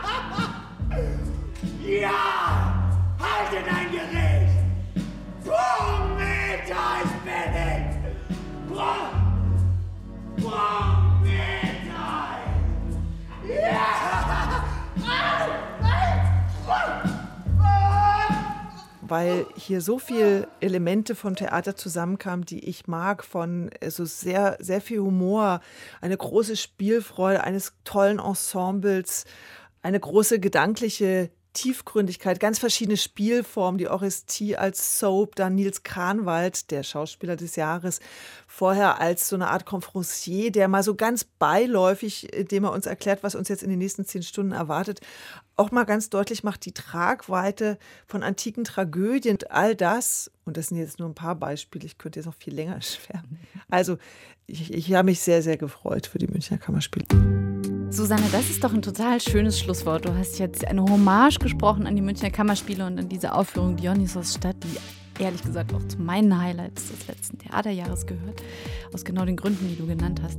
Ja! 1.88 2.84
Haltet 3.18 3.66
ein 3.66 3.90
Gericht! 3.90 4.58
Prometheus 5.42 7.10
bin 7.24 7.54
ich! 7.56 7.96
Pro... 8.70 8.92
Prometheus! 10.36 11.08
Ja! 13.48 14.08
weil 19.10 19.46
hier 19.56 19.80
so 19.80 19.98
viele 19.98 20.48
Elemente 20.60 21.14
vom 21.14 21.34
Theater 21.34 21.74
zusammenkamen, 21.74 22.44
die 22.44 22.68
ich 22.68 22.86
mag, 22.86 23.24
von 23.24 23.70
so 23.88 24.04
sehr, 24.04 24.58
sehr 24.60 24.82
viel 24.82 25.00
Humor, 25.00 25.60
eine 26.02 26.16
große 26.16 26.56
Spielfreude 26.56 27.42
eines 27.42 27.72
tollen 27.84 28.18
Ensembles, 28.18 29.24
eine 29.80 29.98
große 29.98 30.40
gedankliche 30.40 31.30
Tiefgründigkeit, 31.52 32.40
ganz 32.40 32.58
verschiedene 32.58 32.96
Spielformen, 32.96 33.78
die 33.78 33.88
Orestie 33.88 34.56
als 34.56 34.98
Soap, 34.98 35.34
dann 35.36 35.54
Nils 35.54 35.82
Kranwald, 35.82 36.70
der 36.70 36.82
Schauspieler 36.82 37.36
des 37.36 37.56
Jahres, 37.56 38.00
vorher 38.46 39.00
als 39.00 39.28
so 39.28 39.36
eine 39.36 39.48
Art 39.48 39.66
Confrancier, 39.66 40.52
der 40.52 40.68
mal 40.68 40.82
so 40.82 40.94
ganz 40.94 41.24
beiläufig, 41.24 42.32
indem 42.32 42.64
er 42.64 42.72
uns 42.72 42.86
erklärt, 42.86 43.22
was 43.22 43.34
uns 43.34 43.48
jetzt 43.48 43.62
in 43.62 43.70
den 43.70 43.78
nächsten 43.78 44.04
zehn 44.04 44.22
Stunden 44.22 44.52
erwartet, 44.52 45.00
auch 45.58 45.70
mal 45.70 45.84
ganz 45.84 46.08
deutlich 46.08 46.44
macht, 46.44 46.64
die 46.64 46.72
Tragweite 46.72 47.78
von 48.06 48.22
antiken 48.22 48.64
Tragödien, 48.64 49.38
all 49.50 49.74
das, 49.74 50.30
und 50.44 50.56
das 50.56 50.68
sind 50.68 50.78
jetzt 50.78 50.98
nur 50.98 51.08
ein 51.08 51.14
paar 51.14 51.34
Beispiele, 51.34 51.84
ich 51.84 51.98
könnte 51.98 52.20
jetzt 52.20 52.26
noch 52.26 52.34
viel 52.34 52.54
länger 52.54 52.80
schwärmen. 52.82 53.38
Also 53.68 53.98
ich, 54.46 54.72
ich 54.72 54.94
habe 54.94 55.06
mich 55.06 55.20
sehr, 55.20 55.42
sehr 55.42 55.56
gefreut 55.56 56.06
für 56.06 56.18
die 56.18 56.28
Münchner 56.28 56.58
Kammerspiele. 56.58 57.06
Susanne, 57.90 58.24
das 58.32 58.50
ist 58.50 58.62
doch 58.62 58.72
ein 58.72 58.82
total 58.82 59.20
schönes 59.20 59.58
Schlusswort. 59.58 60.04
Du 60.04 60.14
hast 60.14 60.38
jetzt 60.38 60.64
eine 60.64 60.82
Hommage 60.82 61.38
gesprochen 61.38 61.86
an 61.86 61.96
die 61.96 62.02
Münchner 62.02 62.30
Kammerspiele 62.30 62.86
und 62.86 62.98
an 62.98 63.08
diese 63.08 63.32
Aufführung 63.32 63.76
Dionysos 63.76 64.34
Stadt, 64.34 64.56
die 64.62 64.76
ehrlich 65.18 65.42
gesagt 65.42 65.74
auch 65.74 65.86
zu 65.88 66.00
meinen 66.00 66.40
Highlights 66.40 66.88
des 66.88 67.06
letzten 67.08 67.38
Theaterjahres 67.38 68.06
gehört. 68.06 68.42
Aus 68.92 69.04
genau 69.04 69.24
den 69.24 69.36
Gründen, 69.36 69.68
die 69.68 69.76
du 69.76 69.86
genannt 69.86 70.20
hast. 70.22 70.38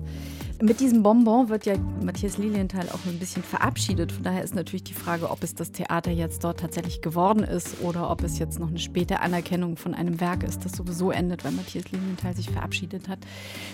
Mit 0.62 0.82
diesem 0.82 1.04
Bonbon 1.04 1.48
wird 1.48 1.66
ja 1.66 1.76
Matthias 2.04 2.38
Lilienthal 2.38 2.90
auch 2.90 3.06
ein 3.06 3.18
bisschen 3.18 3.44
verabschiedet. 3.44 4.12
Von 4.12 4.24
daher 4.24 4.44
ist 4.44 4.56
natürlich 4.56 4.84
die 4.84 4.94
Frage, 4.94 5.30
ob 5.30 5.42
es 5.42 5.56
das 5.56 5.72
Theater 5.72 6.12
jetzt 6.12 6.44
dort 6.44 6.60
tatsächlich 6.60 7.02
geworden 7.02 7.44
ist 7.44 7.82
oder 7.82 8.10
ob 8.10 8.24
es 8.24 8.40
jetzt 8.40 8.60
noch 8.60 8.68
eine 8.68 8.78
späte 8.78 9.22
Anerkennung 9.22 9.78
von 9.78 9.94
einem 9.94 10.20
Werk 10.20 10.44
ist, 10.44 10.66
das 10.66 10.74
sowieso 10.74 11.12
endet, 11.12 11.46
weil 11.46 11.54
Matthias 11.54 11.90
Lilienthal 11.94 12.36
sich 12.36 12.50
verabschiedet 12.50 13.08
hat. 13.08 13.20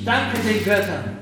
Danke 0.06 0.38
den 0.48 0.64
Göttern. 0.64 1.19